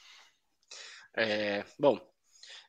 [1.18, 2.00] É, bom,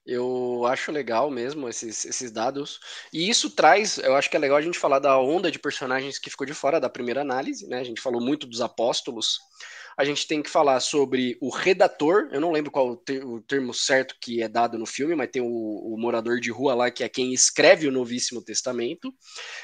[0.06, 2.78] eu acho legal mesmo esses, esses dados.
[3.12, 6.18] E isso traz, eu acho que é legal a gente falar da onda de personagens
[6.18, 7.80] que ficou de fora da primeira análise, né?
[7.80, 9.40] A gente falou muito dos apóstolos.
[9.96, 13.40] A gente tem que falar sobre o redator, eu não lembro qual o, ter, o
[13.40, 16.90] termo certo que é dado no filme, mas tem o, o, morador de rua lá,
[16.90, 19.14] que é quem escreve o Novíssimo Testamento.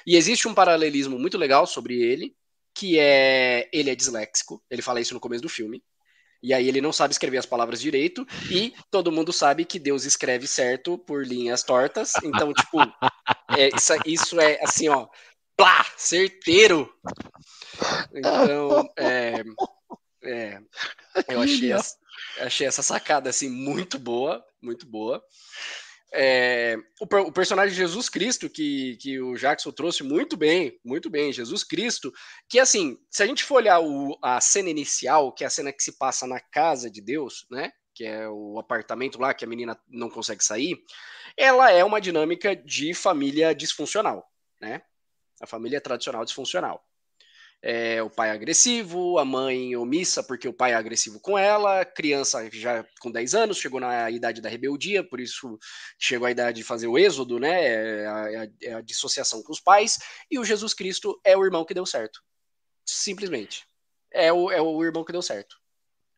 [0.06, 2.34] E existe um paralelismo muito legal sobre ele,
[2.74, 5.82] que é ele é disléxico, ele fala isso no começo do filme.
[6.42, 10.04] E aí ele não sabe escrever as palavras direito, e todo mundo sabe que Deus
[10.04, 12.12] escreve certo por linhas tortas.
[12.24, 12.78] Então, tipo,
[13.56, 15.06] é, isso, isso, é assim, ó,
[15.56, 16.92] plá, certeiro.
[18.12, 19.44] Então, é,
[20.22, 20.60] é,
[21.28, 21.72] eu achei,
[22.40, 25.22] achei essa sacada assim muito boa, muito boa.
[26.14, 31.32] É, o, o, personagem Jesus Cristo, que, que o Jackson trouxe muito bem, muito bem,
[31.32, 32.12] Jesus Cristo,
[32.48, 35.72] que assim, se a gente for olhar o, a cena inicial, que é a cena
[35.72, 37.72] que se passa na casa de Deus, né?
[37.94, 40.76] Que é o apartamento lá que a menina não consegue sair,
[41.34, 44.82] ela é uma dinâmica de família disfuncional, né?
[45.40, 46.84] A família tradicional disfuncional
[47.62, 51.84] é, o pai é agressivo, a mãe omissa porque o pai é agressivo com ela,
[51.84, 55.56] criança já com 10 anos, chegou na idade da rebeldia, por isso
[55.96, 57.64] chegou a idade de fazer o êxodo, né?
[57.64, 59.98] É a, é a, é a dissociação com os pais,
[60.28, 62.20] e o Jesus Cristo é o irmão que deu certo.
[62.84, 63.64] Simplesmente.
[64.10, 65.56] É o, é o irmão que deu certo.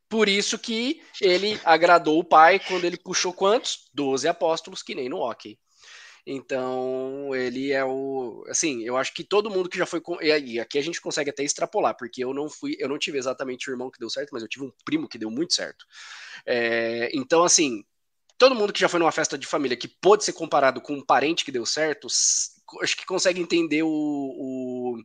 [0.08, 3.90] Por isso que ele agradou o pai quando ele puxou quantos?
[3.92, 5.58] Doze apóstolos, que nem no hockey.
[6.26, 8.44] Então, ele é o.
[8.48, 10.00] Assim, eu acho que todo mundo que já foi.
[10.00, 13.18] Com, e aqui a gente consegue até extrapolar, porque eu não fui, eu não tive
[13.18, 15.84] exatamente o irmão que deu certo, mas eu tive um primo que deu muito certo.
[16.46, 17.84] É, então, assim,
[18.38, 21.04] todo mundo que já foi numa festa de família que pôde ser comparado com um
[21.04, 22.08] parente que deu certo,
[22.82, 24.96] acho que consegue entender o, o,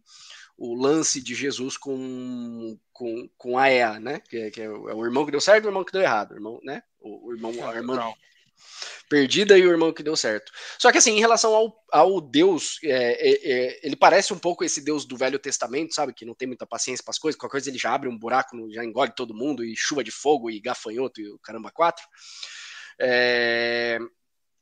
[0.58, 4.22] o lance de Jesus com, com, com a EA, né?
[4.30, 6.02] Que, é, que é, o, é, o, irmão que deu certo o irmão que deu
[6.02, 6.82] errado, irmão, né?
[7.00, 8.14] O, o irmão, a irmã,
[9.10, 10.52] perdida e o irmão que deu certo.
[10.78, 14.64] Só que assim, em relação ao, ao Deus, é, é, é, ele parece um pouco
[14.64, 16.14] esse Deus do Velho Testamento, sabe?
[16.14, 18.56] Que não tem muita paciência para as coisas, qualquer coisa ele já abre um buraco,
[18.72, 22.06] já engole todo mundo, e chuva de fogo, e gafanhoto, e o caramba quatro.
[23.00, 24.00] É,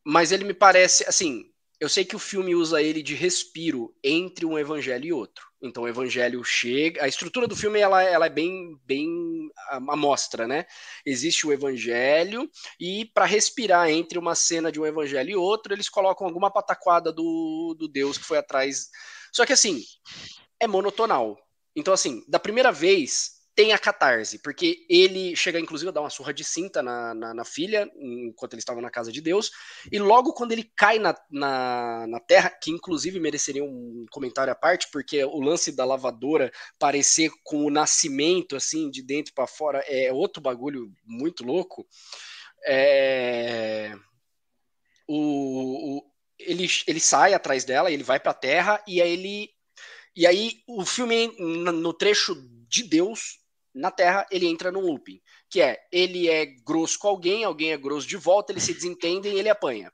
[0.05, 1.43] mas ele me parece, assim,
[1.79, 5.47] eu sei que o filme usa ele de respiro entre um evangelho e outro.
[5.61, 9.07] Então o evangelho chega, a estrutura do filme ela, ela é bem bem
[9.69, 10.65] amostra, né?
[11.05, 12.49] Existe o evangelho
[12.79, 17.11] e para respirar entre uma cena de um evangelho e outro, eles colocam alguma pataquada
[17.11, 18.89] do, do Deus que foi atrás.
[19.31, 19.83] Só que assim,
[20.59, 21.37] é monotonal.
[21.75, 26.11] Então assim, da primeira vez tem a catarse, porque ele chega, inclusive, a dar uma
[26.11, 29.49] surra de cinta na, na, na filha, enquanto eles estavam na casa de Deus,
[29.91, 34.55] e logo quando ele cai na, na, na, terra, que inclusive mereceria um comentário à
[34.55, 39.83] parte, porque o lance da lavadora parecer com o nascimento, assim, de dentro para fora,
[39.87, 41.83] é outro bagulho muito louco.
[42.63, 43.91] É...
[45.07, 49.49] O, o, ele, ele sai atrás dela, ele vai para a terra, e aí ele.
[50.15, 52.35] E aí o filme, no trecho
[52.69, 53.46] de Deus,
[53.77, 57.77] na Terra, ele entra num looping, que é ele é grosso com alguém, alguém é
[57.77, 59.91] grosso de volta, eles se desentendem e ele apanha.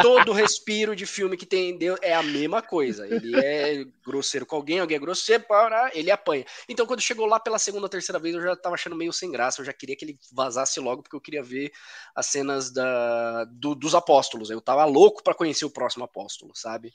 [0.00, 3.06] Todo respiro de filme que tem é a mesma coisa.
[3.06, 5.44] Ele é grosseiro com alguém, alguém é grosseiro,
[5.92, 6.44] ele apanha.
[6.68, 9.30] Então, quando chegou lá pela segunda ou terceira vez, eu já tava achando meio sem
[9.30, 9.60] graça.
[9.60, 11.72] Eu já queria que ele vazasse logo, porque eu queria ver
[12.14, 14.50] as cenas da, do, dos apóstolos.
[14.50, 16.92] Eu tava louco para conhecer o próximo apóstolo, sabe?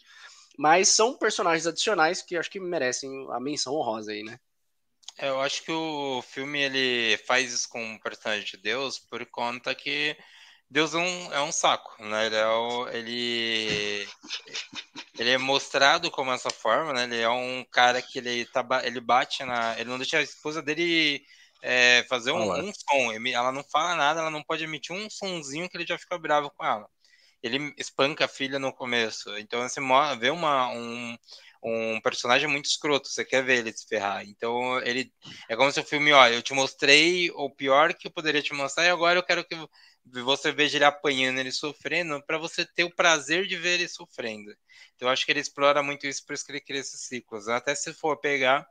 [0.57, 4.39] Mas são personagens adicionais que acho que merecem a menção honrosa aí, né?
[5.18, 9.26] É, eu acho que o filme ele faz isso com o personagem de Deus por
[9.26, 10.15] conta que
[10.70, 12.26] Deus é um, é um saco, né?
[12.26, 14.07] Ele é, o, ele,
[15.18, 17.03] ele é mostrado como essa forma, né?
[17.05, 19.80] Ele é um cara que ele, tá, ele bate na.
[19.80, 21.26] Ele não deixa a esposa dele
[21.61, 23.13] é, fazer um, um, som.
[23.34, 26.51] Ela não fala nada, ela não pode emitir um sonzinho que ele já fica bravo
[26.51, 26.88] com ela.
[27.41, 29.38] Ele espanca a filha no começo.
[29.38, 29.80] Então você
[30.20, 31.18] vê uma, um,
[31.63, 34.23] um personagem muito escroto, você quer ver ele se ferrar.
[34.27, 35.11] Então, ele
[35.49, 38.53] é como se o filme, olha, eu te mostrei o pior que eu poderia te
[38.53, 39.55] mostrar e agora eu quero que
[40.23, 44.51] você veja ele apanhando, ele sofrendo, para você ter o prazer de ver ele sofrendo.
[44.95, 47.47] Então, eu acho que ele explora muito isso, por isso que ele cria esses ciclos.
[47.49, 48.65] Até se for pegar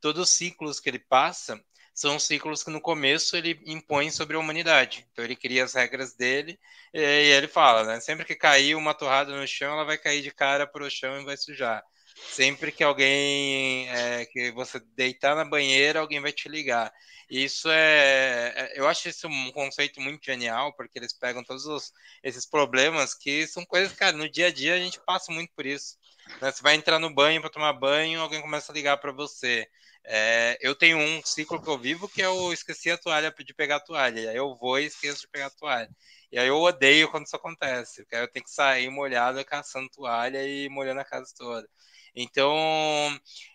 [0.00, 1.62] todos os ciclos que ele passa,
[1.94, 5.06] são ciclos que no começo ele impõe sobre a humanidade.
[5.12, 6.58] Então ele cria as regras dele
[6.94, 8.00] e ele fala, né?
[8.00, 11.20] Sempre que cair uma torrada no chão, ela vai cair de cara para o chão
[11.20, 11.84] e vai sujar.
[12.32, 16.92] Sempre que alguém é, que você deitar na banheira, alguém vai te ligar.
[17.28, 21.92] Isso é, é, eu acho isso um conceito muito genial, porque eles pegam todos os,
[22.24, 25.64] esses problemas que são coisas, cara, no dia a dia a gente passa muito por
[25.64, 25.96] isso.
[26.40, 26.50] Né?
[26.50, 29.66] Você vai entrar no banho para tomar banho, alguém começa a ligar para você.
[30.04, 33.76] É, eu tenho um ciclo que eu vivo que eu esqueci a toalha de pegar
[33.76, 34.30] a toalha.
[34.30, 35.90] Aí eu vou e esqueço de pegar a toalha.
[36.32, 39.88] E aí eu odeio quando isso acontece, porque aí eu tenho que sair molhado, caçando
[39.90, 41.68] toalha e molhando a casa toda.
[42.14, 42.56] Então,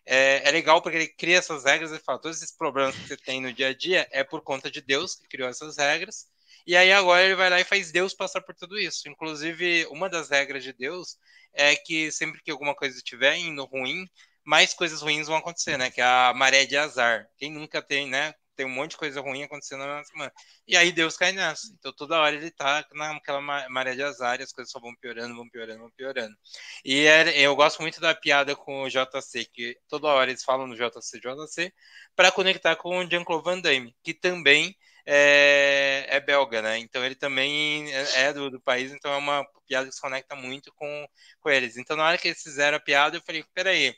[0.05, 3.17] é, é, legal porque ele cria essas regras e fala: todos esses problemas que você
[3.17, 6.27] tem no dia a dia é por conta de Deus que criou essas regras.
[6.67, 9.07] E aí agora ele vai lá e faz Deus passar por tudo isso.
[9.07, 11.17] Inclusive, uma das regras de Deus
[11.53, 14.09] é que sempre que alguma coisa estiver indo ruim,
[14.43, 15.91] mais coisas ruins vão acontecer, né?
[15.91, 17.27] Que é a maré de azar.
[17.37, 18.33] Quem nunca tem, né?
[18.55, 20.31] Tem um monte de coisa ruim acontecendo na semana.
[20.67, 21.67] E aí Deus cai nessa.
[21.77, 25.35] Então toda hora ele tá naquela maré de azar e as coisas só vão piorando,
[25.35, 26.35] vão piorando, vão piorando.
[26.83, 30.67] E é, eu gosto muito da piada com o JC, que toda hora eles falam
[30.67, 31.73] no JC, JC,
[32.15, 34.75] para conectar com o Jean-Claude Van Damme, que também
[35.05, 36.77] é, é, belga, né?
[36.79, 40.35] Então ele também é, é do, do, país, então é uma piada que se conecta
[40.35, 41.07] muito com,
[41.39, 41.77] com eles.
[41.77, 43.95] Então na hora que eles fizeram a piada, eu falei, peraí,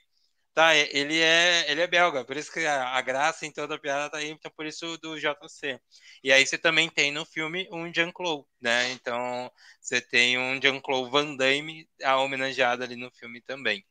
[0.57, 3.79] Tá, ele é, ele é belga, por isso que a, a graça em toda a
[3.79, 5.79] piada tá aí, então por isso do JC.
[6.23, 8.89] E aí você também tem no filme um Jean-Claude, né?
[8.93, 13.85] Então você tem um Jean-Claude Van Damme homenageado ali no filme também.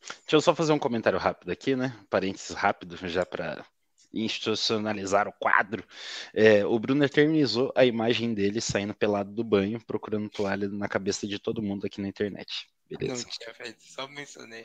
[0.00, 1.92] Deixa eu só fazer um comentário rápido aqui, né?
[2.08, 3.66] Parênteses rápido, já para
[4.12, 5.84] institucionalizar o quadro.
[6.32, 11.26] É, o Bruno eternizou a imagem dele saindo pelado do banho, procurando toalha na cabeça
[11.26, 12.72] de todo mundo aqui na internet.
[12.90, 13.24] Beleza.
[13.24, 14.64] Não tinha feito, só mencionei.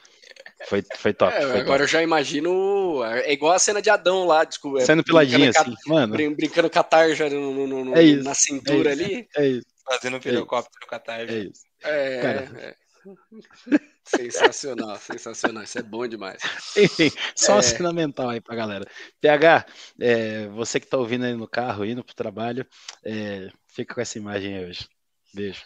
[0.68, 1.34] Foi, foi top.
[1.34, 1.82] É, foi agora top.
[1.82, 3.04] eu já imagino.
[3.04, 4.82] É igual a cena de Adão lá, desculpa.
[4.82, 6.16] Sendo peladinho assim, mano.
[6.36, 9.28] Brincando com a tarja no, no, no, é na cintura é ali.
[9.36, 9.68] É isso.
[9.86, 11.34] Fazendo um pirocóptero com a tarja.
[11.34, 11.62] É isso.
[11.84, 12.60] É, Cara.
[12.60, 12.76] é.
[14.04, 15.64] Sensacional, sensacional.
[15.64, 16.42] Isso é bom demais.
[16.76, 17.56] Enfim, só é...
[17.56, 18.86] uma cena mental aí pra galera.
[19.22, 19.66] PH,
[20.00, 22.66] é, você que tá ouvindo aí no carro, indo pro trabalho,
[23.04, 24.90] é, fica com essa imagem aí hoje.
[25.34, 25.64] Beijo.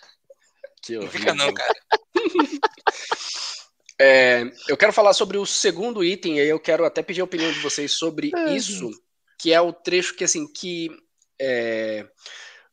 [0.81, 1.73] Que não fica não, cara.
[4.01, 7.25] É, eu quero falar sobre o segundo item, e aí eu quero até pedir a
[7.25, 8.89] opinião de vocês sobre é, isso,
[9.39, 10.89] que é o trecho que, assim, que
[11.39, 12.05] é,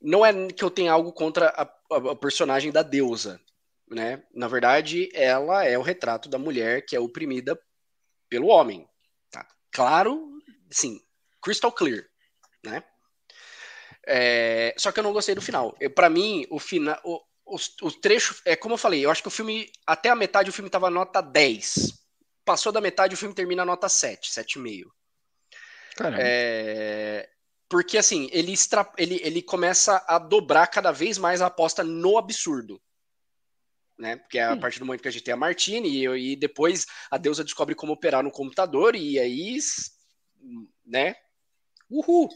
[0.00, 3.40] não é que eu tenha algo contra a, a, a, personagem da deusa,
[3.88, 4.22] né?
[4.34, 7.60] Na verdade, ela é o retrato da mulher que é oprimida
[8.28, 8.88] pelo homem,
[9.30, 9.46] tá?
[9.70, 10.26] Claro,
[10.70, 11.00] sim,
[11.42, 12.04] crystal clear,
[12.64, 12.82] né?
[14.06, 15.76] É, só que eu não gostei do final.
[15.94, 16.98] Para mim, o final,
[17.50, 20.50] o, o trecho, é como eu falei, eu acho que o filme, até a metade
[20.50, 21.92] o filme tava nota 10.
[22.44, 24.84] Passou da metade, o filme termina nota 7, 7,5.
[26.18, 27.28] É,
[27.68, 32.16] porque assim, ele, extra, ele, ele começa a dobrar cada vez mais a aposta no
[32.16, 32.80] absurdo.
[33.98, 34.16] Né?
[34.16, 34.60] Porque é a hum.
[34.60, 37.74] partir do momento que a gente tem a Martine e, e depois a deusa descobre
[37.74, 39.58] como operar no computador e aí,
[40.86, 41.14] né?
[41.90, 42.30] Uhul!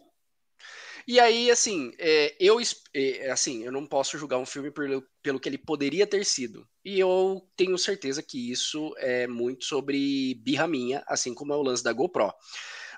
[1.07, 2.59] E aí, assim, é, eu
[2.95, 6.67] é, assim, eu não posso julgar um filme pelo, pelo que ele poderia ter sido.
[6.85, 11.63] E eu tenho certeza que isso é muito sobre birra minha, assim como é o
[11.63, 12.33] lance da GoPro.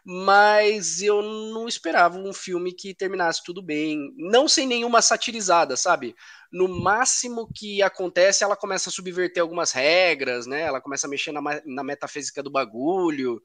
[0.04, 6.14] Mas eu não esperava um filme que terminasse tudo bem, não sem nenhuma satirizada, sabe?
[6.52, 10.62] No máximo que acontece, ela começa a subverter algumas regras, né?
[10.62, 13.42] Ela começa a mexer na, na metafísica do bagulho.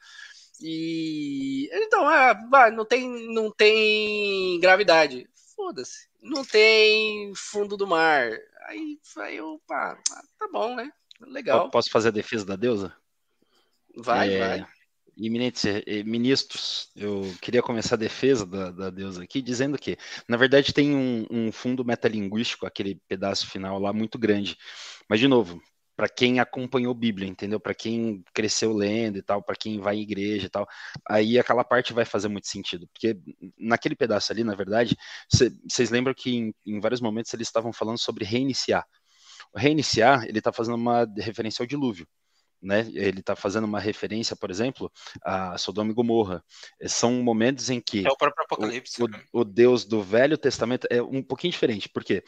[0.62, 2.36] E então, ah,
[2.72, 5.28] não tem, não tem gravidade.
[5.56, 6.08] Foda-se.
[6.22, 8.32] Não tem fundo do mar.
[8.68, 9.98] Aí, aí eu, pá,
[10.38, 10.92] tá bom, né?
[11.20, 11.70] Legal.
[11.70, 12.94] Posso fazer a defesa da deusa?
[13.96, 14.40] Vai, é...
[14.40, 14.68] vai.
[15.18, 19.98] Eminentes eh, ministros, eu queria começar a defesa da, da deusa aqui, dizendo que,
[20.28, 24.58] na verdade, tem um, um fundo metalinguístico, aquele pedaço final lá, muito grande.
[25.08, 25.62] Mas, de novo,
[26.02, 27.60] para quem acompanhou Bíblia, entendeu?
[27.60, 30.68] Para quem cresceu lendo e tal, para quem vai em igreja e tal,
[31.08, 33.16] aí aquela parte vai fazer muito sentido, porque
[33.56, 34.98] naquele pedaço ali, na verdade,
[35.32, 38.84] vocês lembram que em, em, vários momentos eles estavam falando sobre reiniciar.
[39.54, 42.08] O reiniciar, ele está fazendo uma referência ao dilúvio.
[42.60, 42.80] Né?
[42.94, 44.92] Ele está fazendo uma referência, por exemplo,
[45.24, 46.44] a Sodoma e Gomorra.
[46.88, 48.16] São momentos em que é o.
[49.02, 52.24] O, o, o Deus do Velho Testamento é um pouquinho diferente, porque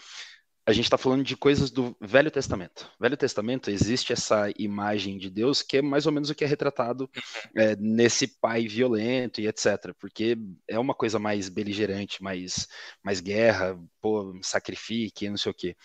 [0.66, 2.89] a gente está falando de coisas do Velho Testamento.
[2.99, 6.47] Velho Testamento existe essa imagem de Deus que é mais ou menos o que é
[6.47, 7.09] retratado
[7.55, 9.93] é, nesse pai violento e etc.
[9.99, 10.38] Porque
[10.68, 12.68] é uma coisa mais beligerante, mais,
[13.03, 15.76] mais guerra, pô, sacrifique, não sei o quê.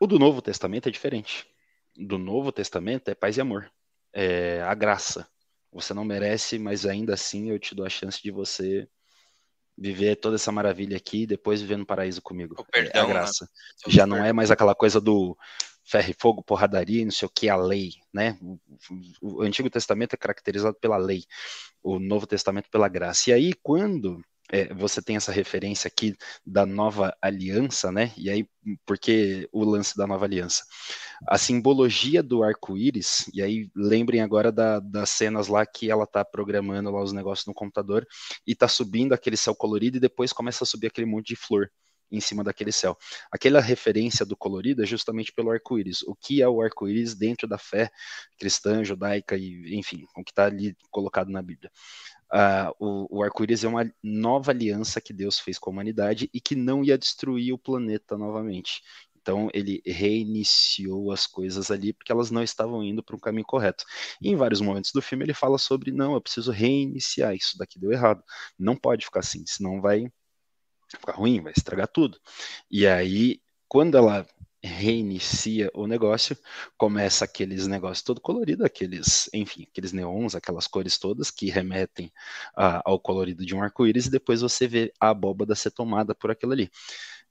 [0.00, 1.46] O do Novo Testamento é diferente.
[1.94, 3.70] Do Novo Testamento é paz e amor,
[4.12, 5.28] é a graça.
[5.70, 8.88] Você não merece, mas ainda assim eu te dou a chance de você
[9.80, 12.54] viver toda essa maravilha aqui e depois viver no paraíso comigo.
[12.58, 13.44] O perdão, é a graça.
[13.44, 13.92] Né?
[13.92, 15.34] Já não é mais aquela coisa do
[15.82, 18.38] ferro e fogo, porradaria, não sei o que, a lei, né?
[19.20, 21.24] O Antigo Testamento é caracterizado pela lei,
[21.82, 23.30] o Novo Testamento pela graça.
[23.30, 24.22] E aí, quando
[24.52, 28.12] é, você tem essa referência aqui da nova aliança, né?
[28.16, 28.46] E aí,
[28.84, 30.64] por que o lance da nova aliança?
[31.28, 36.24] A simbologia do arco-íris, e aí lembrem agora da, das cenas lá que ela tá
[36.24, 38.06] programando lá os negócios no computador
[38.46, 41.70] e tá subindo aquele céu colorido e depois começa a subir aquele monte de flor
[42.10, 42.96] em cima daquele céu.
[43.30, 46.02] Aquela referência do colorido é justamente pelo arco-íris.
[46.02, 47.90] O que é o arco-íris dentro da fé
[48.38, 51.70] cristã, judaica e, enfim, o que está ali colocado na Bíblia.
[52.32, 56.40] Uh, o, o arco-íris é uma nova aliança que Deus fez com a humanidade e
[56.40, 58.82] que não ia destruir o planeta novamente.
[59.20, 63.84] Então ele reiniciou as coisas ali porque elas não estavam indo para um caminho correto.
[64.20, 67.78] E em vários momentos do filme ele fala sobre não, eu preciso reiniciar, isso daqui
[67.78, 68.22] deu errado.
[68.58, 70.10] Não pode ficar assim, senão vai
[70.88, 72.18] ficar ruim, vai estragar tudo.
[72.70, 74.26] E aí, quando ela
[74.62, 76.36] reinicia o negócio,
[76.76, 82.06] começa aqueles negócios todo colorido, aqueles, enfim, aqueles neons, aquelas cores todas que remetem
[82.56, 86.30] uh, ao colorido de um arco-íris, e depois você vê a abóbada ser tomada por
[86.30, 86.70] aquilo ali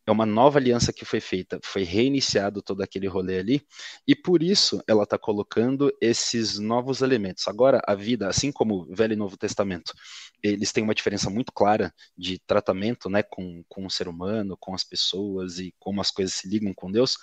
[0.05, 3.61] é uma nova aliança que foi feita, foi reiniciado todo aquele rolê ali,
[4.07, 7.47] e por isso ela está colocando esses novos elementos.
[7.47, 9.93] Agora, a vida, assim como o Velho e Novo Testamento,
[10.41, 14.73] eles têm uma diferença muito clara de tratamento né, com, com o ser humano, com
[14.73, 17.17] as pessoas e como as coisas se ligam com Deus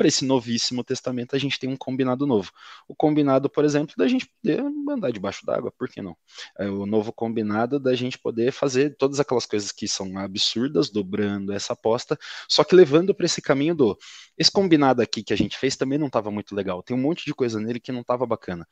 [0.00, 2.50] para esse novíssimo testamento a gente tem um combinado novo.
[2.88, 6.16] O combinado, por exemplo, da gente poder andar debaixo d'água, por que não?
[6.58, 11.52] É o novo combinado da gente poder fazer todas aquelas coisas que são absurdas, dobrando
[11.52, 13.98] essa aposta, só que levando para esse caminho do
[14.38, 16.82] esse combinado aqui que a gente fez também não estava muito legal.
[16.82, 18.66] Tem um monte de coisa nele que não estava bacana.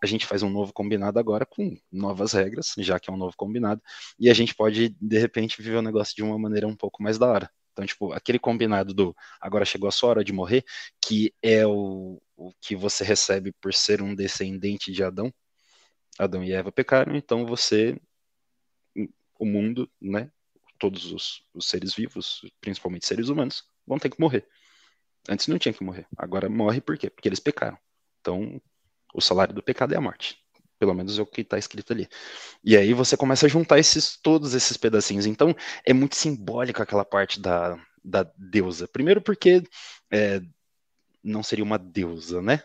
[0.00, 3.34] A gente faz um novo combinado agora com novas regras, já que é um novo
[3.36, 3.82] combinado,
[4.16, 7.18] e a gente pode de repente viver o negócio de uma maneira um pouco mais
[7.18, 7.50] da hora.
[7.78, 10.64] Então, tipo, aquele combinado do agora chegou a sua hora de morrer,
[11.00, 15.32] que é o, o que você recebe por ser um descendente de Adão.
[16.18, 17.96] Adão e Eva pecaram, então você,
[19.38, 20.28] o mundo, né,
[20.76, 24.44] todos os, os seres vivos, principalmente seres humanos, vão ter que morrer.
[25.28, 27.08] Antes não tinha que morrer, agora morre por quê?
[27.08, 27.78] Porque eles pecaram.
[28.20, 28.60] Então,
[29.14, 30.36] o salário do pecado é a morte.
[30.78, 32.08] Pelo menos é o que está escrito ali.
[32.62, 35.26] E aí você começa a juntar esses todos esses pedacinhos.
[35.26, 35.54] Então
[35.84, 38.86] é muito simbólico aquela parte da, da deusa.
[38.88, 39.62] Primeiro porque
[40.10, 40.40] é,
[41.22, 42.62] não seria uma deusa, né?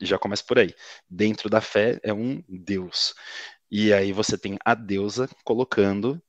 [0.00, 0.74] Já começa por aí.
[1.08, 3.14] Dentro da fé é um deus.
[3.70, 6.20] E aí você tem a deusa colocando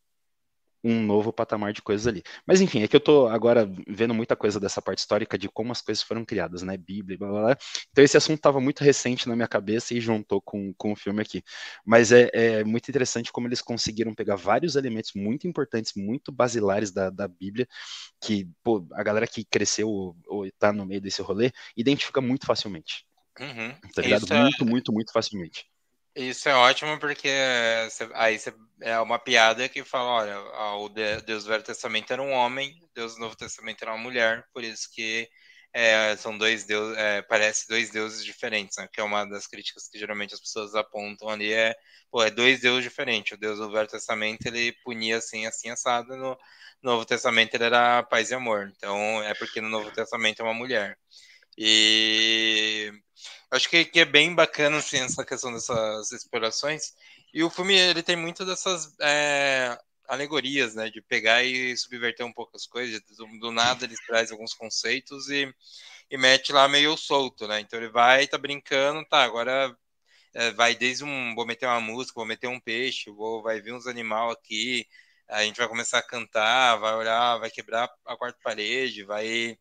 [0.83, 2.21] um novo patamar de coisas ali.
[2.45, 5.71] Mas enfim, é que eu tô agora vendo muita coisa dessa parte histórica de como
[5.71, 6.75] as coisas foram criadas, né?
[6.75, 7.57] Bíblia, blá blá blá.
[7.91, 11.21] Então esse assunto estava muito recente na minha cabeça e juntou com, com o filme
[11.21, 11.41] aqui.
[11.85, 16.91] Mas é, é, muito interessante como eles conseguiram pegar vários elementos muito importantes, muito basilares
[16.91, 17.67] da, da Bíblia,
[18.21, 22.45] que pô, a galera que cresceu ou, ou tá no meio desse rolê identifica muito
[22.45, 23.05] facilmente.
[23.39, 23.73] Uhum.
[23.95, 24.23] Tá ligado?
[24.23, 24.67] Isso muito, é...
[24.67, 25.65] muito, muito facilmente.
[26.15, 27.29] Isso é ótimo porque
[28.13, 28.39] aí
[28.81, 30.39] é uma piada que fala, olha,
[30.77, 34.45] o Deus do Velho Testamento era um homem, Deus do Novo Testamento era uma mulher,
[34.53, 35.27] por isso que
[35.73, 38.87] é, são dois deuses, é, parece dois deuses diferentes, né?
[38.93, 41.75] Que é uma das críticas que geralmente as pessoas apontam ali é,
[42.11, 43.31] pô, é dois deuses diferentes.
[43.33, 46.37] O Deus do Velho Testamento ele punia assim, assim assado, no
[46.81, 48.71] Novo Testamento ele era paz e amor.
[48.77, 50.97] Então é porque no Novo Testamento é uma mulher.
[51.57, 52.91] E
[53.51, 56.93] acho que, que é bem bacana assim, essa questão dessas explorações.
[57.33, 60.89] E o filme ele tem muito dessas é, alegorias, né?
[60.89, 63.01] De pegar e subverter um pouco as coisas.
[63.17, 65.53] Do, do nada ele traz alguns conceitos e,
[66.09, 67.59] e mete lá meio solto, né?
[67.59, 69.75] Então ele vai, tá brincando, tá, agora
[70.33, 71.35] é, vai desde um.
[71.35, 74.87] Vou meter uma música, vou meter um peixe, vou, vai vir uns animal aqui,
[75.27, 79.57] a gente vai começar a cantar, vai olhar, vai quebrar a quarta parede, vai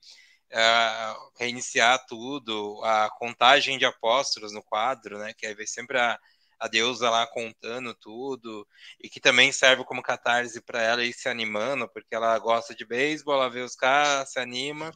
[0.53, 5.33] uh, reiniciar tudo, a contagem de apóstolos no quadro, né?
[5.37, 6.19] Que aí vem sempre a,
[6.61, 8.67] a deusa lá contando tudo,
[9.03, 12.85] e que também serve como catarse para ela ir se animando, porque ela gosta de
[12.85, 14.93] beisebol, ela vê os caras, se anima.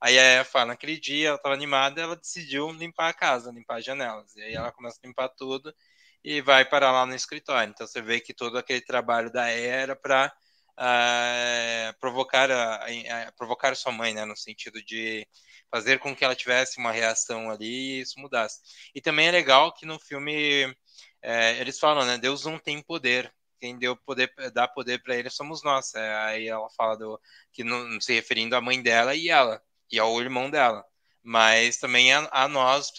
[0.00, 3.84] Aí ela fala, naquele dia ela estava animada, ela decidiu limpar a casa, limpar as
[3.84, 4.34] janelas.
[4.36, 5.74] E aí ela começa a limpar tudo
[6.24, 7.70] e vai para lá no escritório.
[7.70, 10.32] Então você vê que todo aquele trabalho da era para
[10.80, 15.26] uh, provocar, a, a, provocar sua mãe, né, no sentido de
[15.70, 18.60] fazer com que ela tivesse uma reação ali e isso mudasse.
[18.94, 20.74] E também é legal que no filme
[21.22, 25.30] é, eles falam, né, Deus não tem poder, quem deu poder, dá poder para ele
[25.30, 25.94] somos nós.
[25.94, 27.20] É, aí ela fala do,
[27.52, 29.62] que não se referindo à mãe dela e ela
[29.92, 30.84] e ao irmão dela
[31.22, 32.90] mas também a, a nós,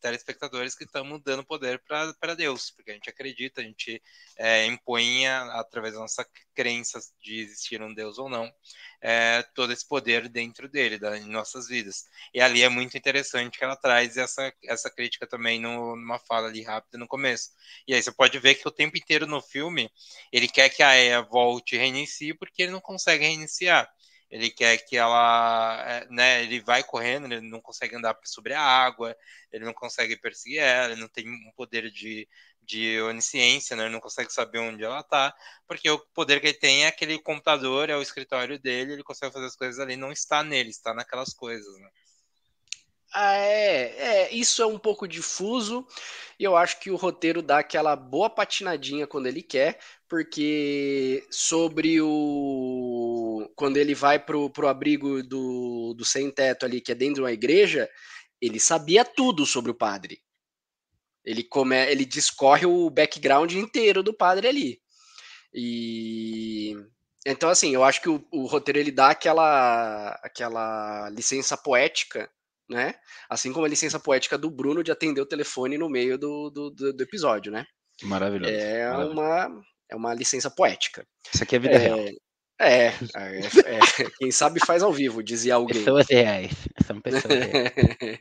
[0.00, 4.02] telespectadores, que estamos dando poder para Deus, porque a gente acredita, a gente
[4.36, 8.50] é, impõe, através da nossa crença de existir um Deus ou não,
[9.00, 12.04] é, todo esse poder dentro dele, da, em nossas vidas.
[12.34, 16.48] E ali é muito interessante que ela traz essa, essa crítica também no, numa fala
[16.48, 17.50] ali rápida no começo.
[17.88, 19.90] E aí você pode ver que o tempo inteiro no filme
[20.30, 23.90] ele quer que a Ea volte e reinicie, porque ele não consegue reiniciar
[24.32, 28.62] ele quer que ela, é, né, ele vai correndo, ele não consegue andar sobre a
[28.62, 29.14] água,
[29.52, 32.26] ele não consegue perseguir ela, ele não tem um poder de,
[32.62, 35.34] de onisciência, né, ele não consegue saber onde ela tá,
[35.68, 39.34] porque o poder que ele tem é aquele computador, é o escritório dele, ele consegue
[39.34, 41.90] fazer as coisas ali, não está nele, está naquelas coisas, né.
[43.14, 45.86] Ah, é, é, isso é um pouco difuso
[46.38, 49.78] e eu acho que o roteiro dá aquela boa patinadinha quando ele quer,
[50.08, 52.08] porque sobre o.
[53.56, 57.32] Quando ele vai pro, pro abrigo do, do sem-teto ali, que é dentro de uma
[57.32, 57.88] igreja,
[58.40, 60.20] ele sabia tudo sobre o padre.
[61.24, 64.80] Ele, come, ele discorre o background inteiro do padre ali.
[65.54, 66.74] E.
[67.24, 72.28] Então, assim, eu acho que o, o roteiro ele dá aquela, aquela licença poética
[72.72, 72.94] né?
[73.28, 76.70] Assim como a licença poética do Bruno de atender o telefone no meio do, do,
[76.70, 77.66] do, episódio, né?
[78.02, 78.52] Maravilhoso.
[78.52, 79.12] É Maravilhoso.
[79.12, 81.06] uma é uma licença poética.
[81.32, 81.98] Isso aqui é vida é, real.
[82.62, 82.86] É,
[83.16, 83.40] é,
[83.76, 85.78] é, quem sabe faz ao vivo, dizia alguém.
[85.78, 86.52] Pessoas reais.
[86.86, 87.72] São pessoas reais.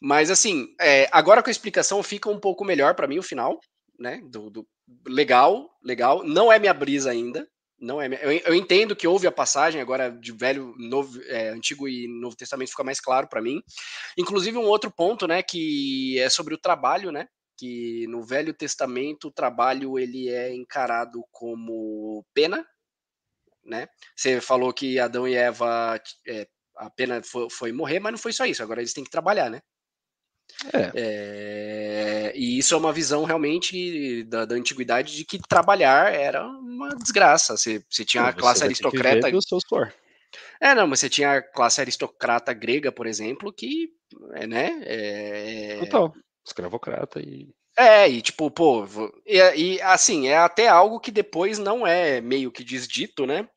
[0.00, 3.58] Mas assim, é, agora com a explicação fica um pouco melhor para mim o final,
[3.98, 4.20] né?
[4.30, 4.66] Do, do,
[5.06, 6.22] legal, legal.
[6.24, 7.48] Não é minha brisa ainda,
[7.80, 8.06] não é.
[8.22, 12.36] Eu, eu, entendo que houve a passagem agora de velho, novo, é, antigo e novo
[12.36, 13.60] testamento fica mais claro para mim.
[14.16, 17.26] Inclusive um outro ponto, né, que é sobre o trabalho, né?
[17.56, 22.64] Que no Velho Testamento o trabalho ele é encarado como pena,
[23.68, 23.86] né?
[24.16, 26.46] Você falou que Adão e Eva é,
[26.76, 28.62] a pena foi, foi morrer, mas não foi só isso.
[28.62, 29.60] Agora eles têm que trabalhar, né?
[30.72, 30.92] É.
[30.94, 36.88] É, e isso é uma visão realmente da, da, antiguidade de que trabalhar era uma
[36.96, 37.56] desgraça.
[37.56, 39.28] Você, você tinha a classe aristocrata.
[40.60, 43.90] É, não, mas você tinha a classe aristocrata grega, por exemplo, que,
[44.34, 44.80] é, né?
[44.84, 45.78] É...
[45.80, 46.12] Total,
[46.46, 47.48] escravocrata e.
[47.76, 48.84] É, e tipo, pô,
[49.24, 53.48] e, e assim, é até algo que depois não é meio que desdito, né?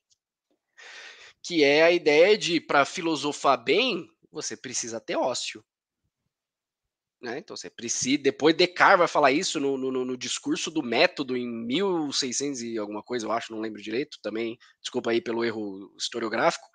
[1.44, 5.64] Que é a ideia de, para filosofar bem, você precisa ter ócio.
[7.22, 7.38] Né?
[7.38, 8.18] Então você precisa.
[8.18, 13.04] Depois Descartes vai falar isso no, no, no, discurso do método em 1600 e alguma
[13.04, 14.58] coisa, eu acho, não lembro direito também.
[14.82, 16.66] Desculpa aí pelo erro historiográfico.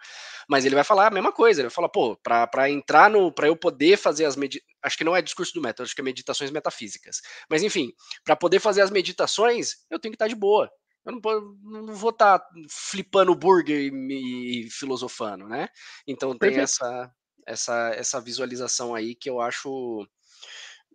[0.48, 1.60] Mas ele vai falar a mesma coisa.
[1.60, 3.32] Ele vai falar, pô, para entrar no.
[3.32, 4.76] para eu poder fazer as meditações.
[4.84, 7.20] Acho que não é discurso do método, acho que é meditações metafísicas.
[7.50, 7.92] Mas enfim,
[8.24, 10.70] para poder fazer as meditações, eu tenho que estar de boa.
[11.06, 15.68] Eu não, não vou estar tá flipando burger e, e, filosofando, né?
[16.06, 17.10] Então tem essa,
[17.46, 20.04] essa, essa visualização aí que eu acho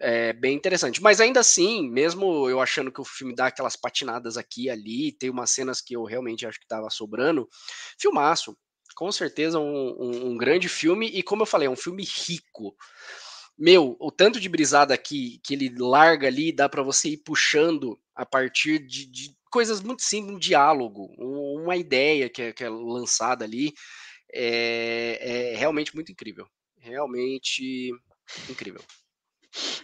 [0.02, 1.02] é, bem interessante.
[1.02, 5.14] Mas ainda assim, mesmo eu achando que o filme dá aquelas patinadas aqui e ali,
[5.14, 7.48] tem umas cenas que eu realmente acho que tava sobrando,
[7.98, 8.58] filmaço.
[8.94, 12.76] Com certeza um, um, um grande filme, e como eu falei, é um filme rico
[13.58, 18.00] meu, o tanto de brisada que, que ele larga ali, dá para você ir puxando
[18.16, 22.70] a partir de, de, coisas muito simples, um diálogo, uma ideia que é, que é
[22.70, 23.74] lançada ali,
[24.34, 26.48] é, é, realmente muito incrível.
[26.80, 27.92] Realmente
[28.50, 28.82] incrível.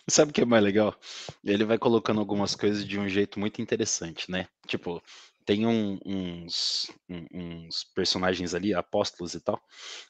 [0.10, 0.98] Sabe o que é mais legal?
[1.44, 4.48] Ele vai colocando algumas coisas de um jeito muito interessante, né?
[4.66, 5.04] Tipo,
[5.46, 6.90] tem um, uns,
[7.32, 9.62] uns personagens ali, apóstolos e tal,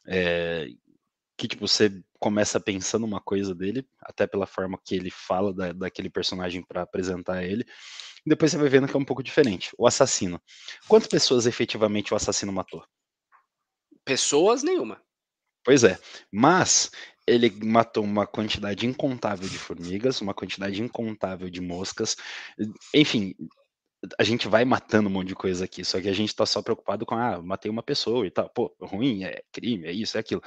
[0.05, 0.68] é,
[1.36, 5.72] que tipo, você começa pensando uma coisa dele, até pela forma que ele fala da,
[5.72, 7.66] daquele personagem para apresentar ele,
[8.28, 9.71] depois você vai vendo que é um pouco diferente.
[9.78, 10.41] O assassino.
[10.88, 12.84] Quantas pessoas efetivamente o assassino matou?
[14.03, 15.01] Pessoas nenhuma.
[15.63, 15.99] Pois é,
[16.32, 16.91] mas
[17.25, 22.15] ele matou uma quantidade incontável de formigas, uma quantidade incontável de moscas,
[22.93, 23.36] enfim,
[24.17, 26.61] a gente vai matando um monte de coisa aqui, só que a gente tá só
[26.61, 30.21] preocupado com, ah, matei uma pessoa e tal, pô, ruim, é crime, é isso, é
[30.21, 30.41] aquilo.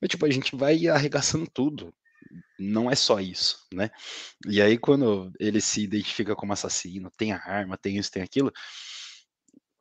[0.00, 1.94] Mas, tipo, a gente vai arregaçando tudo.
[2.58, 3.90] Não é só isso, né?
[4.48, 8.52] E aí, quando ele se identifica como assassino, tem a arma, tem isso, tem aquilo,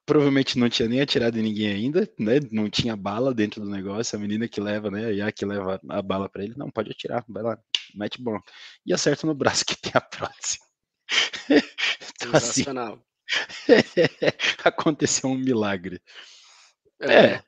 [0.06, 2.40] provavelmente não tinha nem atirado em ninguém ainda, né?
[2.52, 4.16] Não tinha bala dentro do negócio.
[4.16, 5.22] A menina que leva, né?
[5.22, 7.58] A que leva a bala para ele, não, pode atirar, vai lá,
[7.96, 8.40] mete bom.
[8.86, 10.66] E acerta no braço que tem a próxima.
[11.50, 12.94] então, assim, Sensacional.
[12.94, 13.06] Assim,
[14.64, 16.00] Aconteceu um milagre.
[17.02, 17.26] É.
[17.26, 17.44] É.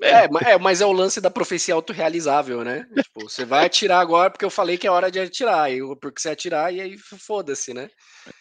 [0.00, 0.52] é.
[0.52, 0.58] é.
[0.58, 2.86] mas é o lance da profecia autorrealizável, né?
[3.08, 6.20] Tipo, você vai atirar agora porque eu falei que é hora de atirar, e porque
[6.20, 7.90] você atirar e aí foda-se, né?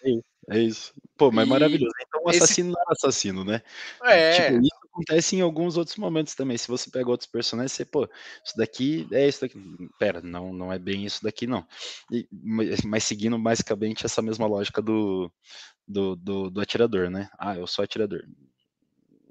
[0.03, 0.93] É isso, é isso.
[1.17, 1.49] Pô, mas e...
[1.49, 1.93] maravilhoso.
[2.07, 2.75] Então o assassino esse...
[2.75, 3.61] não é assassino, né?
[4.03, 4.31] É.
[4.31, 6.57] Tipo, isso acontece em alguns outros momentos também.
[6.57, 8.09] Se você pega outros personagens, você, pô,
[8.43, 9.59] isso daqui é isso daqui.
[9.99, 11.65] Pera, não, não é bem isso daqui, não.
[12.11, 12.27] E,
[12.85, 15.31] mas seguindo basicamente essa mesma lógica do,
[15.87, 17.29] do, do, do atirador, né?
[17.37, 18.23] Ah, eu sou atirador.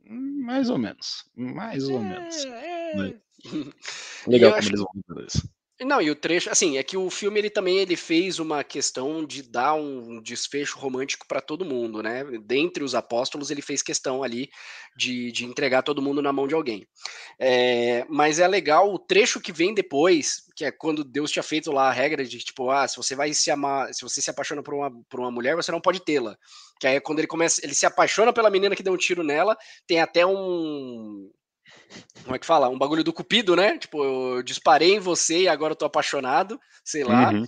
[0.08, 1.24] Mais ou menos.
[1.34, 2.44] Mais ou menos.
[2.44, 3.14] É, é.
[4.26, 5.56] Legal como eles vão fazer isso.
[5.84, 9.26] Não, e o trecho, assim, é que o filme ele também ele fez uma questão
[9.26, 12.24] de dar um desfecho romântico para todo mundo, né?
[12.42, 14.48] Dentre os apóstolos, ele fez questão ali
[14.96, 16.88] de, de entregar todo mundo na mão de alguém.
[17.38, 21.70] É, mas é legal o trecho que vem depois, que é quando Deus tinha feito
[21.70, 24.62] lá a regra de tipo, ah, se você vai se amar, se você se apaixona
[24.62, 26.38] por uma, por uma mulher, você não pode tê-la.
[26.80, 29.22] Que aí é quando ele começa, ele se apaixona pela menina que deu um tiro
[29.22, 29.56] nela,
[29.86, 31.30] tem até um
[32.24, 32.68] como é que fala?
[32.68, 33.78] Um bagulho do cupido, né?
[33.78, 37.30] Tipo, eu disparei em você e agora eu tô apaixonado, sei lá.
[37.30, 37.44] Uhum.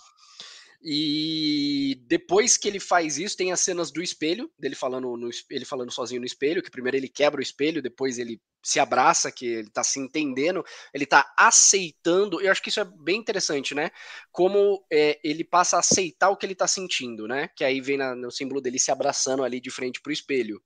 [0.80, 5.64] E depois que ele faz isso, tem as cenas do espelho, dele falando no, ele
[5.64, 9.46] falando sozinho no espelho, que primeiro ele quebra o espelho, depois ele se abraça, que
[9.46, 10.64] ele tá se entendendo,
[10.94, 12.40] ele tá aceitando.
[12.40, 13.90] Eu acho que isso é bem interessante, né?
[14.30, 17.48] Como é, ele passa a aceitar o que ele tá sentindo, né?
[17.56, 20.62] Que aí vem na, no símbolo dele se abraçando ali de frente pro espelho.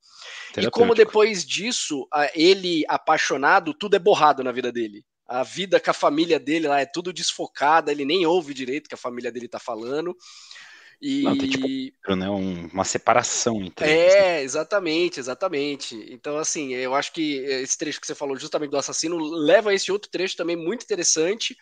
[0.58, 5.90] E como depois disso, ele apaixonado, tudo é borrado na vida dele a vida com
[5.90, 9.32] a família dele lá é tudo desfocada, ele nem ouve direito o que a família
[9.32, 10.16] dele tá falando.
[11.00, 11.22] E...
[11.22, 14.42] Não, tem tipo né, um, uma separação entre É, eles, né?
[14.42, 16.06] exatamente, exatamente.
[16.10, 19.74] Então, assim, eu acho que esse trecho que você falou justamente do assassino leva a
[19.74, 21.56] esse outro trecho também muito interessante,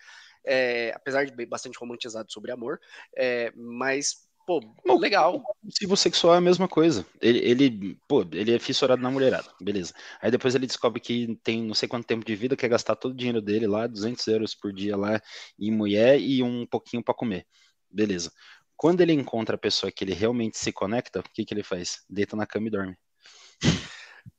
[0.44, 2.80] é, apesar de bastante romantizado sobre amor,
[3.16, 5.40] é, mas Pô, Bom, legal.
[5.88, 7.06] O sexual é a mesma coisa.
[7.22, 9.94] Ele, ele, pô, ele é fissurado na mulherada, beleza.
[10.20, 13.12] Aí depois ele descobre que tem não sei quanto tempo de vida, quer gastar todo
[13.12, 15.22] o dinheiro dele lá, 200 euros por dia lá
[15.56, 17.46] em mulher e um pouquinho para comer.
[17.88, 18.32] Beleza.
[18.76, 22.00] Quando ele encontra a pessoa que ele realmente se conecta, o que, que ele faz?
[22.10, 22.96] Deita na cama e dorme.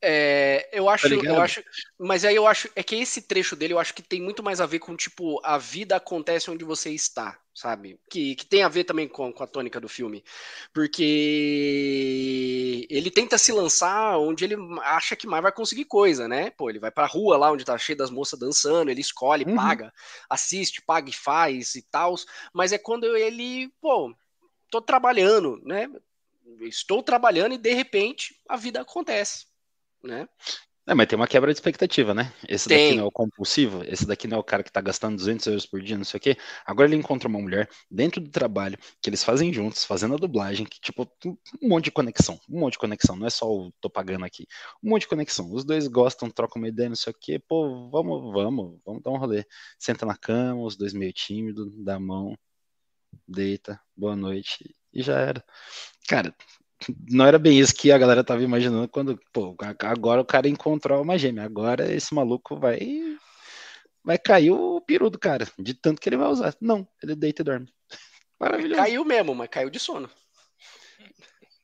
[0.04, 1.62] É, eu acho, tá eu acho,
[1.96, 4.60] mas aí eu acho é que esse trecho dele eu acho que tem muito mais
[4.60, 8.00] a ver com tipo a vida acontece onde você está, sabe?
[8.10, 10.24] Que, que tem a ver também com, com a tônica do filme,
[10.74, 10.98] porque
[12.90, 16.50] ele tenta se lançar onde ele acha que mais vai conseguir coisa, né?
[16.50, 19.54] Pô, ele vai pra rua lá onde tá cheio das moças dançando, ele escolhe, uhum.
[19.54, 19.92] paga,
[20.28, 22.16] assiste, paga e faz e tal,
[22.52, 24.12] mas é quando ele, pô,
[24.68, 25.88] tô trabalhando, né?
[26.62, 29.51] Estou trabalhando e de repente a vida acontece
[30.02, 30.28] né?
[30.84, 32.32] É, mas tem uma quebra de expectativa, né?
[32.48, 32.76] Esse tem.
[32.76, 35.46] daqui não é o compulsivo, esse daqui não é o cara que tá gastando 200
[35.46, 36.36] euros por dia, não sei o quê.
[36.66, 40.66] Agora ele encontra uma mulher dentro do trabalho, que eles fazem juntos, fazendo a dublagem,
[40.66, 41.08] que tipo,
[41.62, 44.44] um monte de conexão, um monte de conexão, não é só o tô pagando aqui,
[44.82, 45.52] um monte de conexão.
[45.52, 49.10] Os dois gostam, trocam uma ideia, não sei o quê, pô, vamos, vamos, vamos dar
[49.10, 49.44] um rolê.
[49.78, 52.36] Senta na cama, os dois meio tímidos, dá a mão,
[53.26, 55.44] deita, boa noite, e já era.
[56.08, 56.34] Cara,
[57.10, 61.02] não era bem isso que a galera tava imaginando quando, pô, agora o cara encontrou
[61.02, 62.78] uma gêmea, agora esse maluco vai
[64.04, 66.54] vai cair o peru do cara, de tanto que ele vai usar.
[66.60, 67.72] Não, ele deita e dorme.
[68.40, 68.80] Maravilhoso.
[68.80, 70.10] Caiu mesmo, mas caiu de sono.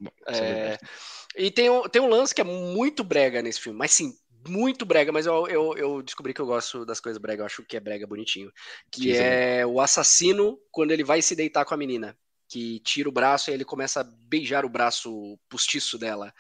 [0.01, 0.35] Bom, é...
[0.37, 0.79] é
[1.37, 4.13] e tem um, tem um lance que é muito brega nesse filme, mas sim,
[4.47, 7.63] muito brega, mas eu, eu, eu, descobri que eu gosto das coisas brega, eu acho
[7.65, 8.51] que é brega bonitinho.
[8.91, 12.17] Que é o assassino quando ele vai se deitar com a menina.
[12.49, 16.33] Que tira o braço e ele começa a beijar o braço postiço dela.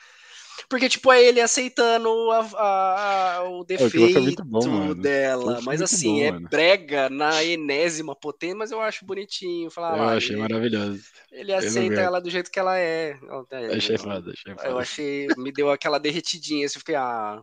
[0.68, 5.60] Porque, tipo, é ele aceitando a, a, a, o defeito bom, dela.
[5.62, 6.48] Mas, assim, bom, é mano.
[6.48, 9.70] brega na enésima potência, mas eu acho bonitinho.
[9.70, 11.02] Falar, eu achei ele, maravilhoso.
[11.30, 13.16] Ele aceita ela do jeito que ela é.
[13.50, 14.68] é achei eu, foda, achei foda.
[14.68, 17.42] Eu achei, me deu aquela derretidinha, assim, eu fiquei, ah...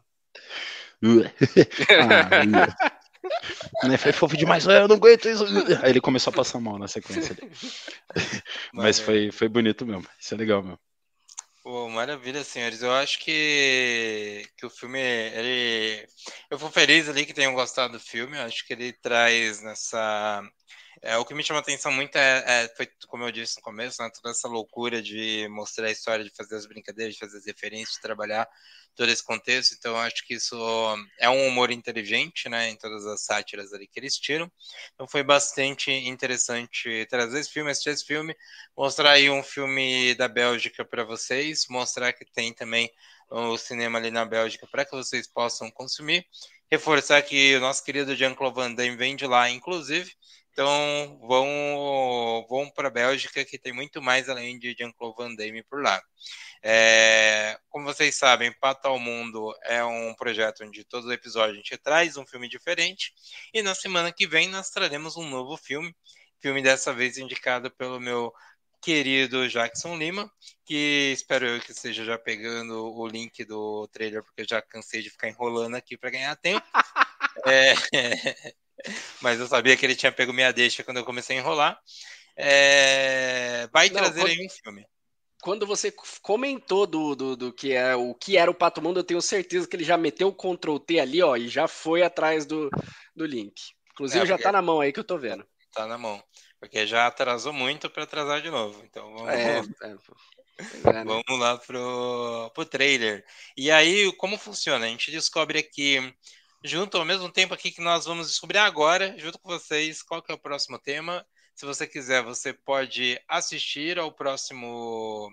[2.01, 2.99] ah
[3.83, 5.45] né, foi fofo demais, eu não aguento isso.
[5.81, 7.35] Aí ele começou a passar mal na sequência.
[8.73, 10.05] Mas foi, foi bonito mesmo.
[10.19, 10.79] Isso é legal mesmo.
[11.63, 12.83] Pô, maravilha, senhores.
[12.83, 16.07] Eu acho que, que o filme, ele...
[16.49, 18.37] Eu fui feliz ali que tenham gostado do filme.
[18.37, 20.43] Eu acho que ele traz nessa...
[21.07, 24.01] É, o que me chama atenção muito é, é, foi, como eu disse no começo,
[24.01, 27.45] né, toda essa loucura de mostrar a história, de fazer as brincadeiras, de fazer as
[27.45, 28.49] referências, de trabalhar
[28.95, 29.75] todo esse contexto.
[29.77, 30.55] Então, acho que isso
[31.19, 34.51] é um humor inteligente, né, em todas as sátiras ali que eles tiram.
[34.95, 38.35] Então, foi bastante interessante trazer esse filme, assistir esse filme,
[38.75, 42.89] mostrar aí um filme da Bélgica para vocês, mostrar que tem também
[43.29, 46.25] o cinema ali na Bélgica para que vocês possam consumir.
[46.71, 50.11] Reforçar que o nosso querido Jean-Claude Van Damme vem de lá, inclusive.
[50.55, 55.61] Então, vão, vão para a Bélgica, que tem muito mais além de Jean-Claude Van Damme
[55.63, 56.01] por lá.
[56.63, 61.77] É, como vocês sabem, Pata ao Mundo é um projeto onde todo episódio a gente
[61.77, 63.13] traz um filme diferente.
[63.53, 65.93] E na semana que vem nós traremos um novo filme.
[66.39, 68.31] Filme dessa vez indicado pelo meu
[68.81, 70.31] querido Jackson Lima,
[70.63, 75.01] que espero eu que esteja já pegando o link do trailer, porque eu já cansei
[75.01, 76.65] de ficar enrolando aqui para ganhar tempo.
[77.45, 77.73] é,
[79.21, 81.79] mas eu sabia que ele tinha pego minha deixa quando eu comecei a enrolar.
[82.35, 83.67] É...
[83.71, 84.85] Vai Não, trazer quando, aí um filme.
[85.41, 89.03] Quando você comentou do, do, do, que é o que era o Pato Mundo, eu
[89.03, 92.45] tenho certeza que ele já meteu o Ctrl T ali, ó, e já foi atrás
[92.45, 92.69] do,
[93.15, 93.53] do link.
[93.93, 95.45] Inclusive é, já tá na mão aí que eu tô vendo.
[95.73, 96.21] Tá na mão.
[96.59, 98.81] Porque já atrasou muito para atrasar de novo.
[98.83, 99.95] Então vamos, é, é,
[100.89, 103.23] é, vamos lá pro, pro trailer.
[103.55, 104.85] E aí, como funciona?
[104.85, 106.13] A gente descobre aqui
[106.65, 110.31] junto ao mesmo tempo aqui que nós vamos descobrir agora, junto com vocês, qual que
[110.31, 111.25] é o próximo tema.
[111.53, 115.31] Se você quiser, você pode assistir ao próximo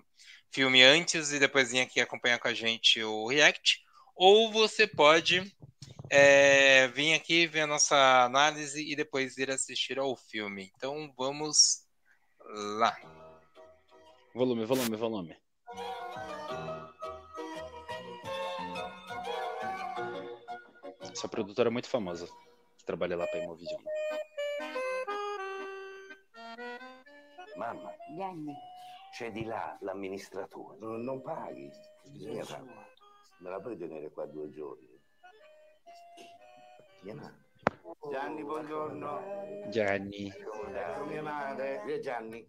[0.50, 3.80] filme antes e depois vir aqui acompanhar com a gente o react,
[4.14, 5.42] ou você pode
[6.10, 10.70] é, vir aqui ver a nossa análise e depois ir assistir ao filme.
[10.76, 11.86] Então vamos
[12.78, 12.94] lá.
[14.34, 15.36] Volume, volume, volume.
[21.12, 22.26] Essa produtora é muito famosa,
[22.78, 23.82] que trabalha lá para a Imovision.
[27.56, 28.54] Mamma, Gianni.
[29.12, 30.78] c'è di là l'amministratore.
[30.78, 31.70] No, non paghi,
[32.10, 32.64] bisogna.
[33.38, 34.88] Me la puoi tenere qua due giorni?
[37.02, 37.40] Chiamate.
[38.10, 39.20] Gianni, buongiorno.
[39.68, 40.32] Gianni.
[40.32, 41.82] Con mia madre.
[41.84, 42.48] Via Gianni.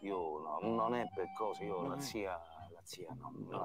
[0.00, 2.32] Io no, non è per cose, io la zia,
[2.70, 3.64] la zia no, no,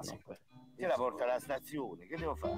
[0.82, 2.56] Te la porta alla stazione, che devo fare?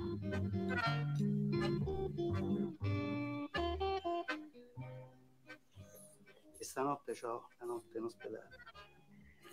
[6.56, 8.48] E stanotte ho la notte in ospedale.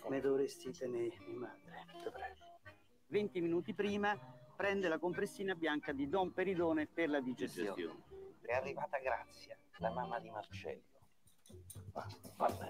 [0.08, 2.40] Me dovresti tenere mia madre, ti prego.
[3.08, 4.18] 20 minuti prima
[4.56, 8.04] prende la compressina bianca di Don Peridone per la digestione.
[8.40, 10.80] È arrivata Grazia, la mamma di Marcello.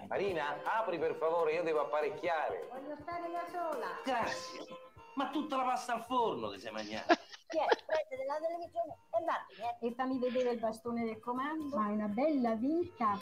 [0.09, 2.67] Marina, apri per favore, io devo apparecchiare.
[2.73, 4.01] Voglio stare da sola.
[4.05, 4.91] Grazie.
[5.15, 7.15] Ma tutta la pasta al forno ti sei mangiata.
[7.53, 9.79] Prendete la televisione e vattene.
[9.81, 11.77] E fammi vedere il bastone del comando.
[11.77, 13.19] Ma è una bella vita.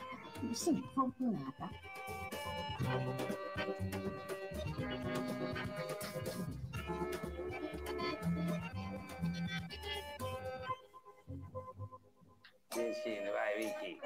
[0.52, 1.68] Sì, fortunata.
[12.68, 14.00] Sì, sì, vai Vicky.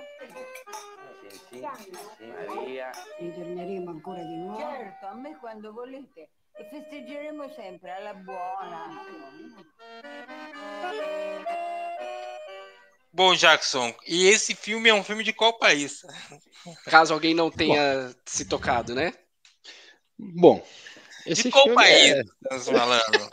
[1.51, 2.91] Sì, sì, sì, Maria.
[3.19, 4.59] Ritorneremo ancora di nuovo?
[4.59, 9.05] Certo, a me quando volete e festeggeremo sempre alla buona.
[13.13, 16.03] Bom, Jackson, e esse filme é um filme de qual país?
[16.87, 18.15] Caso alguém não tenha Bom.
[18.27, 19.13] se tocado, né?
[20.19, 20.65] Bom,
[21.27, 22.21] esse de qual país é...
[22.21, 23.31] estamos falando?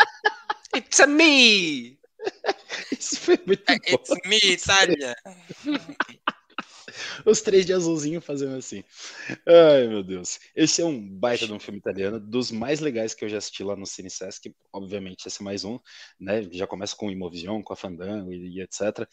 [0.75, 1.99] It's a me!
[2.91, 4.15] Isso foi muito It's bom.
[4.25, 5.15] me, Itália.
[7.25, 8.83] Os três de azulzinho fazendo assim.
[9.47, 10.39] Ai, meu Deus.
[10.55, 13.63] Esse é um baita de um filme italiano, dos mais legais que eu já assisti
[13.63, 14.53] lá no Cine Sesc.
[14.71, 15.79] Obviamente, esse é mais um,
[16.19, 16.43] né?
[16.51, 19.07] Já começa com o Imovision, com a Fandango e, e etc.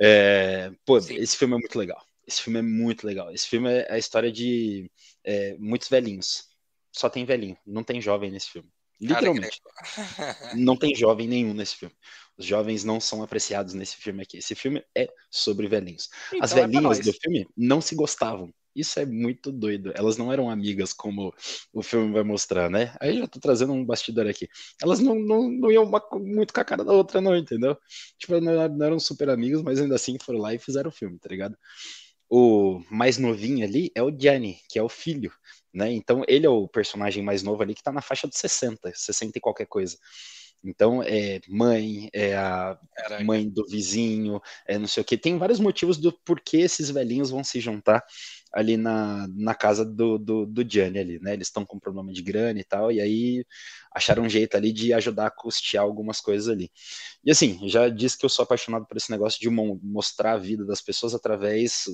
[0.00, 0.70] É...
[0.84, 1.16] Pô, Sim.
[1.16, 2.02] esse filme é muito legal.
[2.26, 3.32] Esse filme é muito legal.
[3.32, 4.90] Esse filme é a história de
[5.24, 6.48] é, muitos velhinhos.
[6.92, 8.68] Só tem velhinho, não tem jovem nesse filme.
[9.00, 9.60] Literalmente.
[10.56, 11.94] não tem jovem nenhum nesse filme.
[12.38, 14.38] Os jovens não são apreciados nesse filme aqui.
[14.38, 16.08] Esse filme é sobre velhinhos.
[16.28, 18.52] Então As é velhinhas é do filme não se gostavam.
[18.76, 19.90] Isso é muito doido.
[19.94, 21.32] Elas não eram amigas como
[21.72, 22.94] o filme vai mostrar, né?
[23.00, 24.46] Aí já tô trazendo um bastidor aqui.
[24.82, 27.74] Elas não, não, não iam uma, muito com a cara da outra, não, entendeu?
[28.18, 31.18] Tipo, não, não eram super amigos, mas ainda assim foram lá e fizeram o filme,
[31.18, 31.56] tá ligado?
[32.28, 35.32] O mais novinho ali é o Gianni, que é o filho,
[35.72, 35.90] né?
[35.90, 39.38] Então ele é o personagem mais novo ali que tá na faixa de 60, 60
[39.38, 39.96] e qualquer coisa.
[40.64, 43.24] Então, é mãe, é a Caraca.
[43.24, 45.16] mãe do vizinho, é não sei o que.
[45.16, 48.04] Tem vários motivos do porquê esses velhinhos vão se juntar
[48.52, 51.34] ali na, na casa do, do, do Gianni ali, né?
[51.34, 53.44] Eles estão com problema de grana e tal, e aí
[53.96, 56.70] acharam um jeito ali de ajudar a custear algumas coisas ali.
[57.24, 60.66] E assim, já disse que eu sou apaixonado por esse negócio de mostrar a vida
[60.66, 61.86] das pessoas através,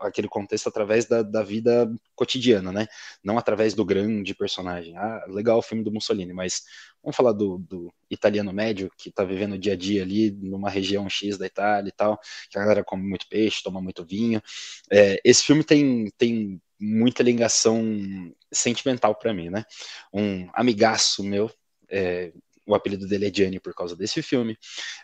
[0.00, 2.88] aquele contexto através da, da vida cotidiana, né?
[3.22, 4.96] Não através do grande personagem.
[4.96, 6.64] Ah, legal o filme do Mussolini, mas
[7.00, 10.68] vamos falar do, do italiano médio que está vivendo o dia a dia ali numa
[10.68, 12.18] região X da Itália e tal,
[12.50, 14.42] que a galera come muito peixe, toma muito vinho.
[14.90, 17.82] É, esse filme tem, tem muita ligação
[18.52, 19.64] sentimental para mim, né?
[20.12, 21.50] Um amigaço meu,
[21.88, 22.32] é,
[22.66, 24.56] o apelido dele é Gianni por causa desse filme.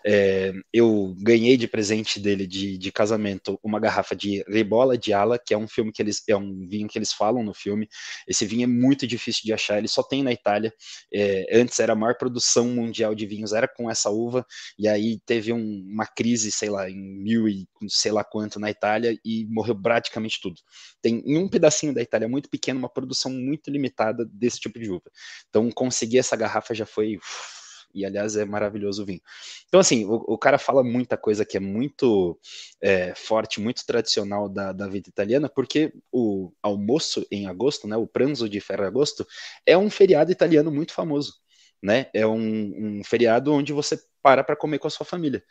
[0.04, 5.38] É, eu ganhei de presente dele de, de casamento uma garrafa de Rebola de Ala,
[5.38, 7.88] que é um filme que eles é um vinho que eles falam no filme.
[8.26, 10.72] Esse vinho é muito difícil de achar, ele só tem na Itália.
[11.12, 14.44] É, antes era a maior produção mundial de vinhos, era com essa uva,
[14.78, 18.70] e aí teve um, uma crise, sei lá, em mil e sei lá quanto na
[18.70, 20.56] Itália, e morreu praticamente tudo.
[21.02, 24.90] Tem em um pedacinho da Itália muito pequeno uma produção muito limitada desse tipo de
[24.90, 25.10] uva.
[25.48, 27.49] Então conseguir essa garrafa já foi uf,
[27.94, 29.20] e aliás é maravilhoso o vinho.
[29.68, 32.38] Então, assim, o, o cara fala muita coisa que é muito
[32.80, 38.06] é, forte, muito tradicional da, da vida italiana, porque o almoço em agosto, né, o
[38.06, 39.26] pranzo de Ferragosto,
[39.66, 41.34] é um feriado italiano muito famoso.
[41.82, 42.06] Né?
[42.12, 45.42] É um, um feriado onde você para para comer com a sua família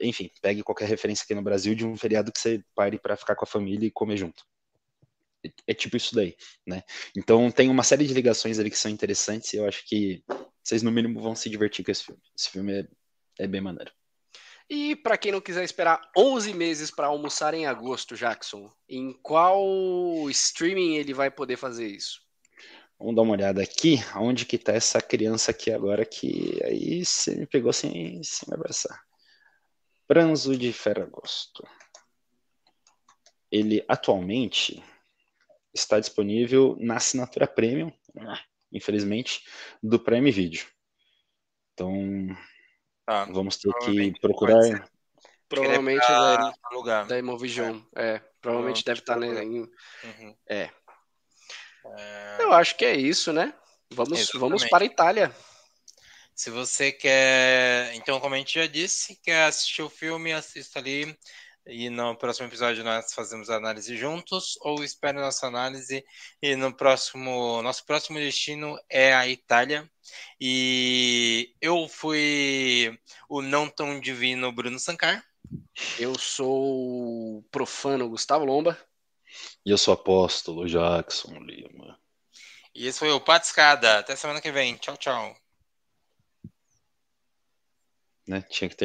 [0.00, 3.34] enfim, pegue qualquer referência aqui no Brasil de um feriado que você pare para ficar
[3.34, 4.44] com a família e comer junto.
[5.44, 6.36] É, é tipo isso daí,
[6.66, 6.82] né?
[7.16, 10.22] Então tem uma série de ligações ali que são interessantes e eu acho que
[10.62, 12.22] vocês no mínimo vão se divertir com esse filme.
[12.36, 12.88] Esse filme é,
[13.40, 13.92] é bem maneiro.
[14.70, 19.60] E para quem não quiser esperar 11 meses para almoçar em agosto, Jackson, em qual
[20.30, 22.22] streaming ele vai poder fazer isso?
[22.98, 27.34] Vamos dar uma olhada aqui, onde que tá essa criança aqui agora que aí você
[27.34, 29.02] me pegou sem, sem me abraçar.
[30.06, 31.66] Pranzo de Ferragosto.
[33.50, 34.82] Ele atualmente
[35.74, 37.92] está disponível na assinatura premium,
[38.72, 39.44] infelizmente,
[39.82, 40.64] do Prime Video.
[41.74, 41.94] Então,
[43.06, 44.88] ah, vamos ter que procurar.
[45.48, 47.06] Provavelmente da, lugar.
[47.06, 47.80] da Imovision.
[47.94, 48.14] É.
[48.14, 49.60] é provavelmente deve estar tá em.
[49.60, 50.36] Uhum.
[50.48, 50.70] É.
[51.86, 52.36] é.
[52.40, 53.52] Eu acho que é isso, né?
[53.90, 55.34] Vamos, vamos para a Itália.
[56.34, 57.94] Se você quer.
[57.94, 61.16] Então, como a gente já disse, quer assistir o filme, assista ali
[61.66, 66.04] e no próximo episódio nós fazemos a análise juntos, ou espere nossa análise
[66.42, 69.88] e no próximo, nosso próximo destino é a Itália.
[70.40, 72.98] E eu fui
[73.28, 75.24] o não tão divino Bruno Sancar.
[75.98, 78.76] Eu sou o profano Gustavo Lomba.
[79.64, 81.98] E eu sou apóstolo Jackson Lima.
[82.74, 83.98] E esse foi o Patiscada.
[83.98, 84.76] Até semana que vem.
[84.76, 85.36] Tchau, tchau.
[88.26, 88.42] Né?
[88.42, 88.80] Tinha que ter